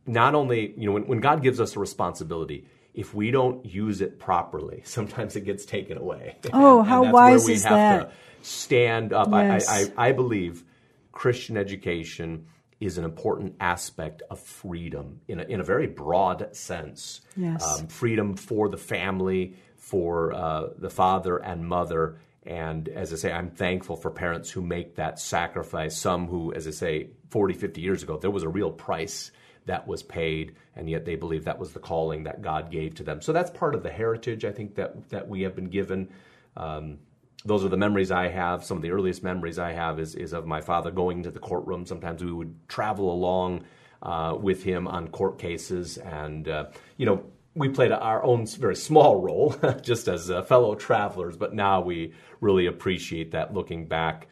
not 0.06 0.36
only, 0.36 0.76
you 0.78 0.86
know, 0.86 0.92
when, 0.92 1.08
when 1.08 1.20
God 1.20 1.42
gives 1.42 1.60
us 1.60 1.76
a 1.76 1.80
responsibility, 1.80 2.68
if 2.98 3.14
we 3.14 3.30
don't 3.30 3.64
use 3.64 4.02
it 4.02 4.20
properly, 4.20 4.82
sometimes 4.86 5.38
it 5.38 5.42
gets 5.42 5.66
taken 5.66 5.98
away. 5.98 6.36
Oh, 6.52 6.80
and, 6.80 6.88
how 6.88 7.04
and 7.04 7.14
wise 7.14 7.48
is 7.48 7.64
that? 7.64 8.12
stand 8.42 9.14
up. 9.14 9.30
Yes. 9.32 9.70
I, 9.70 9.82
I, 9.82 10.08
I 10.08 10.12
believe 10.12 10.64
Christian 11.12 11.58
education 11.58 12.48
is 12.80 12.98
an 12.98 13.04
important 13.04 13.56
aspect 13.60 14.22
of 14.30 14.40
freedom 14.40 15.22
in 15.28 15.40
a, 15.40 15.44
in 15.44 15.60
a 15.60 15.64
very 15.64 15.88
broad 15.88 16.56
sense. 16.56 17.22
Yes. 17.36 17.64
Um, 17.64 17.88
freedom 17.88 18.36
for 18.36 18.70
the 18.70 18.78
family, 18.78 19.56
for 19.76 20.34
uh, 20.34 20.70
the 20.78 20.90
father 20.90 21.38
and 21.38 21.68
mother. 21.68 22.20
And 22.44 22.88
as 22.88 23.12
I 23.14 23.18
say, 23.18 23.32
I'm 23.32 23.52
thankful 23.52 23.98
for 23.98 24.10
parents 24.10 24.50
who 24.50 24.62
make 24.62 24.96
that 24.96 25.20
sacrifice. 25.20 25.98
Some 25.98 26.28
who, 26.28 26.54
as 26.54 26.68
I 26.68 26.72
say, 26.72 27.10
40, 27.30 27.56
50 27.56 27.82
years 27.82 28.04
ago, 28.04 28.18
there 28.18 28.32
was 28.32 28.44
a 28.44 28.50
real 28.50 28.72
price 28.72 29.32
that 29.68 29.88
was 29.88 30.02
paid, 30.04 30.56
and 30.76 30.90
yet 30.90 31.06
they 31.06 31.16
believe 31.16 31.46
that 31.46 31.60
was 31.60 31.72
the 31.72 31.80
calling 31.80 32.24
that 32.24 32.42
God 32.42 32.72
gave 32.72 32.96
to 32.96 33.04
them. 33.04 33.22
So 33.22 33.32
that's 33.32 33.52
part 33.52 33.76
of 33.76 33.84
the 33.84 33.92
heritage 33.92 34.44
I 34.44 34.52
think 34.52 34.76
that 34.76 35.10
that 35.10 35.28
we 35.28 35.44
have 35.44 35.56
been 35.56 35.70
given. 35.70 36.10
Um, 36.56 36.98
those 37.46 37.64
are 37.64 37.70
the 37.70 37.78
memories 37.78 38.12
I 38.12 38.30
have. 38.30 38.64
Some 38.64 38.78
of 38.78 38.84
the 38.84 38.92
earliest 38.92 39.24
memories 39.24 39.60
I 39.60 39.72
have 39.72 40.00
is, 40.00 40.16
is 40.16 40.34
of 40.34 40.46
my 40.46 40.60
father 40.60 40.92
going 40.92 41.24
to 41.24 41.32
the 41.32 41.40
courtroom. 41.40 41.86
Sometimes 41.86 42.24
we 42.24 42.32
would 42.32 42.68
travel 42.68 43.14
along 43.14 43.64
uh, 44.02 44.36
with 44.40 44.64
him 44.64 44.88
on 44.88 45.08
court 45.10 45.38
cases, 45.38 45.98
and 45.98 46.48
uh, 46.48 46.66
you 46.98 47.06
know 47.06 47.24
we 47.58 47.70
played 47.70 47.92
our 47.92 48.24
own 48.24 48.46
very 48.46 48.76
small 48.76 49.20
role 49.20 49.56
just 49.82 50.08
as 50.08 50.30
uh, 50.30 50.44
fellow 50.44 50.76
travelers, 50.76 51.36
but 51.36 51.54
now 51.54 51.82
we 51.82 52.14
really 52.40 52.68
appreciate 52.68 53.32
that 53.32 53.54
looking 53.54 53.88
back, 53.88 54.28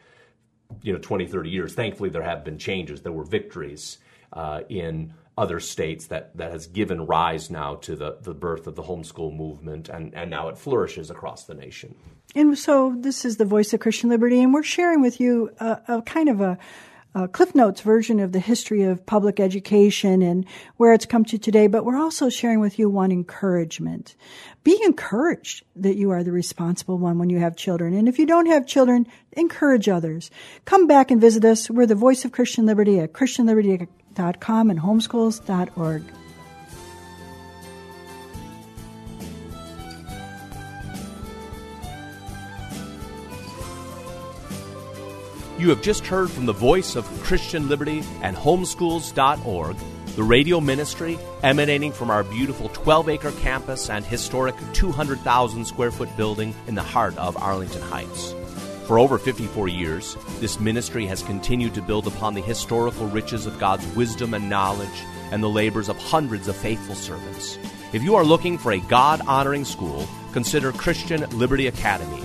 you 0.82 0.92
know, 0.92 0.98
20, 0.98 1.26
30 1.26 1.50
years. 1.50 1.74
Thankfully, 1.74 2.08
there 2.08 2.22
have 2.22 2.44
been 2.44 2.56
changes. 2.56 3.02
There 3.02 3.12
were 3.12 3.24
victories 3.24 3.98
uh, 4.32 4.60
in 4.68 5.12
other 5.38 5.60
states 5.60 6.06
that, 6.06 6.36
that 6.36 6.52
has 6.52 6.66
given 6.66 7.06
rise 7.06 7.50
now 7.50 7.74
to 7.74 7.94
the, 7.94 8.18
the 8.22 8.34
birth 8.34 8.66
of 8.66 8.74
the 8.74 8.82
homeschool 8.82 9.34
movement, 9.34 9.88
and, 9.88 10.14
and 10.14 10.30
now 10.30 10.48
it 10.48 10.56
flourishes 10.56 11.10
across 11.10 11.44
the 11.44 11.54
nation. 11.54 11.94
And 12.34 12.56
so, 12.58 12.94
this 12.98 13.24
is 13.24 13.36
the 13.36 13.44
voice 13.44 13.72
of 13.72 13.80
Christian 13.80 14.10
Liberty, 14.10 14.42
and 14.42 14.52
we're 14.52 14.62
sharing 14.62 15.02
with 15.02 15.20
you 15.20 15.50
a, 15.60 15.78
a 15.88 16.02
kind 16.02 16.28
of 16.28 16.40
a 16.40 16.58
uh, 17.16 17.26
Cliff 17.26 17.54
Notes 17.54 17.80
version 17.80 18.20
of 18.20 18.32
the 18.32 18.40
history 18.40 18.82
of 18.82 19.06
public 19.06 19.40
education 19.40 20.20
and 20.20 20.44
where 20.76 20.92
it's 20.92 21.06
come 21.06 21.24
to 21.24 21.38
today, 21.38 21.66
but 21.66 21.82
we're 21.82 21.96
also 21.96 22.28
sharing 22.28 22.60
with 22.60 22.78
you 22.78 22.90
one 22.90 23.10
encouragement. 23.10 24.14
Be 24.64 24.78
encouraged 24.84 25.64
that 25.76 25.96
you 25.96 26.10
are 26.10 26.22
the 26.22 26.32
responsible 26.32 26.98
one 26.98 27.18
when 27.18 27.30
you 27.30 27.38
have 27.38 27.56
children. 27.56 27.94
And 27.94 28.06
if 28.06 28.18
you 28.18 28.26
don't 28.26 28.46
have 28.46 28.66
children, 28.66 29.06
encourage 29.32 29.88
others. 29.88 30.30
Come 30.66 30.86
back 30.86 31.10
and 31.10 31.18
visit 31.18 31.42
us. 31.46 31.70
We're 31.70 31.86
the 31.86 31.94
voice 31.94 32.26
of 32.26 32.32
Christian 32.32 32.66
Liberty 32.66 33.00
at 33.00 33.14
christianliberty.com 34.16 34.70
and 34.70 34.80
homeschools.org. 34.80 36.02
You 45.58 45.70
have 45.70 45.80
just 45.80 46.06
heard 46.06 46.30
from 46.30 46.44
the 46.44 46.52
voice 46.52 46.96
of 46.96 47.06
Christian 47.22 47.66
Liberty 47.68 48.02
and 48.22 48.36
homeschools.org, 48.36 49.76
the 50.14 50.22
radio 50.22 50.60
ministry 50.60 51.18
emanating 51.42 51.92
from 51.92 52.10
our 52.10 52.24
beautiful 52.24 52.68
12 52.68 53.08
acre 53.08 53.32
campus 53.32 53.88
and 53.88 54.04
historic 54.04 54.54
200,000 54.74 55.64
square 55.64 55.90
foot 55.90 56.14
building 56.16 56.54
in 56.66 56.74
the 56.74 56.82
heart 56.82 57.16
of 57.16 57.38
Arlington 57.38 57.82
Heights. 57.82 58.34
For 58.86 59.00
over 59.00 59.18
54 59.18 59.66
years, 59.66 60.16
this 60.38 60.60
ministry 60.60 61.06
has 61.06 61.20
continued 61.24 61.74
to 61.74 61.82
build 61.82 62.06
upon 62.06 62.34
the 62.34 62.40
historical 62.40 63.08
riches 63.08 63.44
of 63.44 63.58
God's 63.58 63.84
wisdom 63.96 64.32
and 64.32 64.48
knowledge 64.48 65.02
and 65.32 65.42
the 65.42 65.48
labors 65.48 65.88
of 65.88 65.98
hundreds 65.98 66.46
of 66.46 66.54
faithful 66.54 66.94
servants. 66.94 67.58
If 67.92 68.04
you 68.04 68.14
are 68.14 68.24
looking 68.24 68.56
for 68.56 68.70
a 68.70 68.78
God 68.78 69.22
honoring 69.26 69.64
school, 69.64 70.06
consider 70.32 70.70
Christian 70.70 71.28
Liberty 71.30 71.66
Academy. 71.66 72.22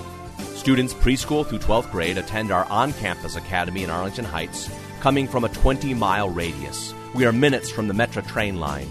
Students 0.54 0.94
preschool 0.94 1.44
through 1.44 1.58
12th 1.58 1.90
grade 1.90 2.16
attend 2.16 2.52
our 2.52 2.64
on 2.66 2.92
campus 2.92 3.34
academy 3.34 3.82
in 3.82 3.90
Arlington 3.90 4.24
Heights, 4.24 4.70
coming 5.00 5.26
from 5.26 5.42
a 5.42 5.48
20 5.48 5.94
mile 5.94 6.28
radius. 6.28 6.94
We 7.12 7.26
are 7.26 7.32
minutes 7.32 7.70
from 7.70 7.88
the 7.88 7.94
Metra 7.94 8.24
train 8.24 8.60
line. 8.60 8.88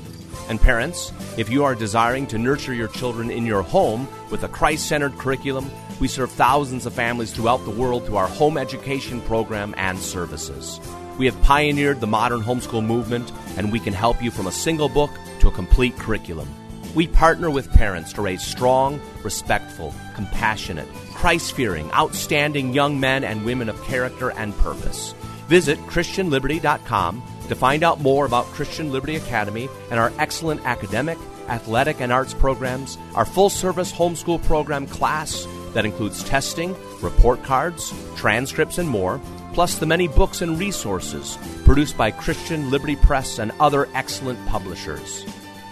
And 0.50 0.60
parents, 0.60 1.14
if 1.38 1.50
you 1.50 1.64
are 1.64 1.74
desiring 1.74 2.28
to 2.28 2.38
nurture 2.38 2.74
your 2.74 2.90
children 2.90 3.32
in 3.32 3.46
your 3.46 3.62
home 3.62 4.10
with 4.30 4.44
a 4.44 4.50
Christ 4.50 4.90
centered 4.90 5.18
curriculum, 5.18 5.72
we 6.02 6.08
serve 6.08 6.32
thousands 6.32 6.88
of 6.88 6.94
families 6.94 7.32
throughout 7.32 7.64
the 7.64 7.70
world 7.70 8.06
through 8.06 8.18
our 8.18 8.28
home 8.28 8.58
education 8.58 9.22
program 9.22 9.76
and 9.78 10.00
services. 10.00 10.82
We 11.20 11.28
have 11.28 11.40
pioneered 11.44 12.02
the 12.02 12.08
modern 12.08 12.42
homeschool 12.42 12.84
movement, 12.84 13.32
and 13.56 13.72
we 13.72 13.80
can 13.80 13.94
help 13.94 14.22
you 14.24 14.32
from 14.32 14.48
a 14.48 14.52
single 14.52 14.90
book 14.90 15.12
to 15.42 15.48
a 15.48 15.52
complete 15.52 15.96
curriculum. 15.98 16.50
We 16.96 17.06
partner 17.08 17.52
with 17.52 17.72
parents 17.72 18.14
to 18.14 18.24
raise 18.24 18.44
strong, 18.44 19.00
respectful, 19.24 19.94
compassionate, 20.16 20.92
Christ 21.14 21.54
fearing, 21.54 21.92
outstanding 21.92 22.74
young 22.74 23.00
men 23.00 23.24
and 23.24 23.46
women 23.46 23.70
of 23.70 23.82
character 23.84 24.32
and 24.32 24.58
purpose. 24.58 25.14
Visit 25.48 25.78
ChristianLiberty.com 25.82 27.22
to 27.48 27.56
find 27.56 27.84
out 27.84 28.02
more 28.02 28.26
about 28.26 28.46
Christian 28.46 28.92
Liberty 28.92 29.18
Academy 29.18 29.70
and 29.92 30.00
our 30.00 30.12
excellent 30.18 30.66
academic, 30.66 31.20
athletic, 31.48 32.02
and 32.02 32.12
arts 32.12 32.34
programs, 32.34 32.98
our 33.14 33.26
full 33.26 33.52
service 33.52 33.92
homeschool 33.92 34.44
program 34.44 34.88
class 34.88 35.46
that 35.74 35.86
includes 35.86 36.24
testing, 36.24 36.76
report 37.02 37.44
cards, 37.44 37.94
transcripts, 38.16 38.78
and 38.78 38.88
more, 38.88 39.20
plus 39.54 39.76
the 39.76 39.86
many 39.86 40.08
books 40.08 40.42
and 40.42 40.60
resources 40.60 41.38
produced 41.66 41.98
by 41.98 42.12
Christian 42.12 42.70
Liberty 42.70 42.96
Press 42.96 43.40
and 43.40 43.52
other 43.60 43.88
excellent 43.94 44.44
publishers 44.48 45.26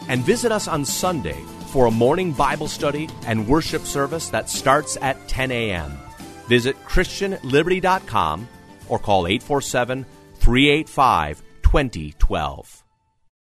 and 0.09 0.23
visit 0.23 0.51
us 0.51 0.67
on 0.67 0.83
Sunday 0.83 1.41
for 1.67 1.85
a 1.85 1.91
morning 1.91 2.33
Bible 2.33 2.67
study 2.67 3.07
and 3.25 3.47
worship 3.47 3.83
service 3.83 4.29
that 4.29 4.49
starts 4.49 4.97
at 5.01 5.27
10 5.29 5.51
a.m. 5.51 5.97
Visit 6.47 6.75
ChristianLiberty.com 6.85 8.47
or 8.89 8.99
call 8.99 9.27
847 9.27 10.05
385 10.35 11.43
2012. 11.61 12.78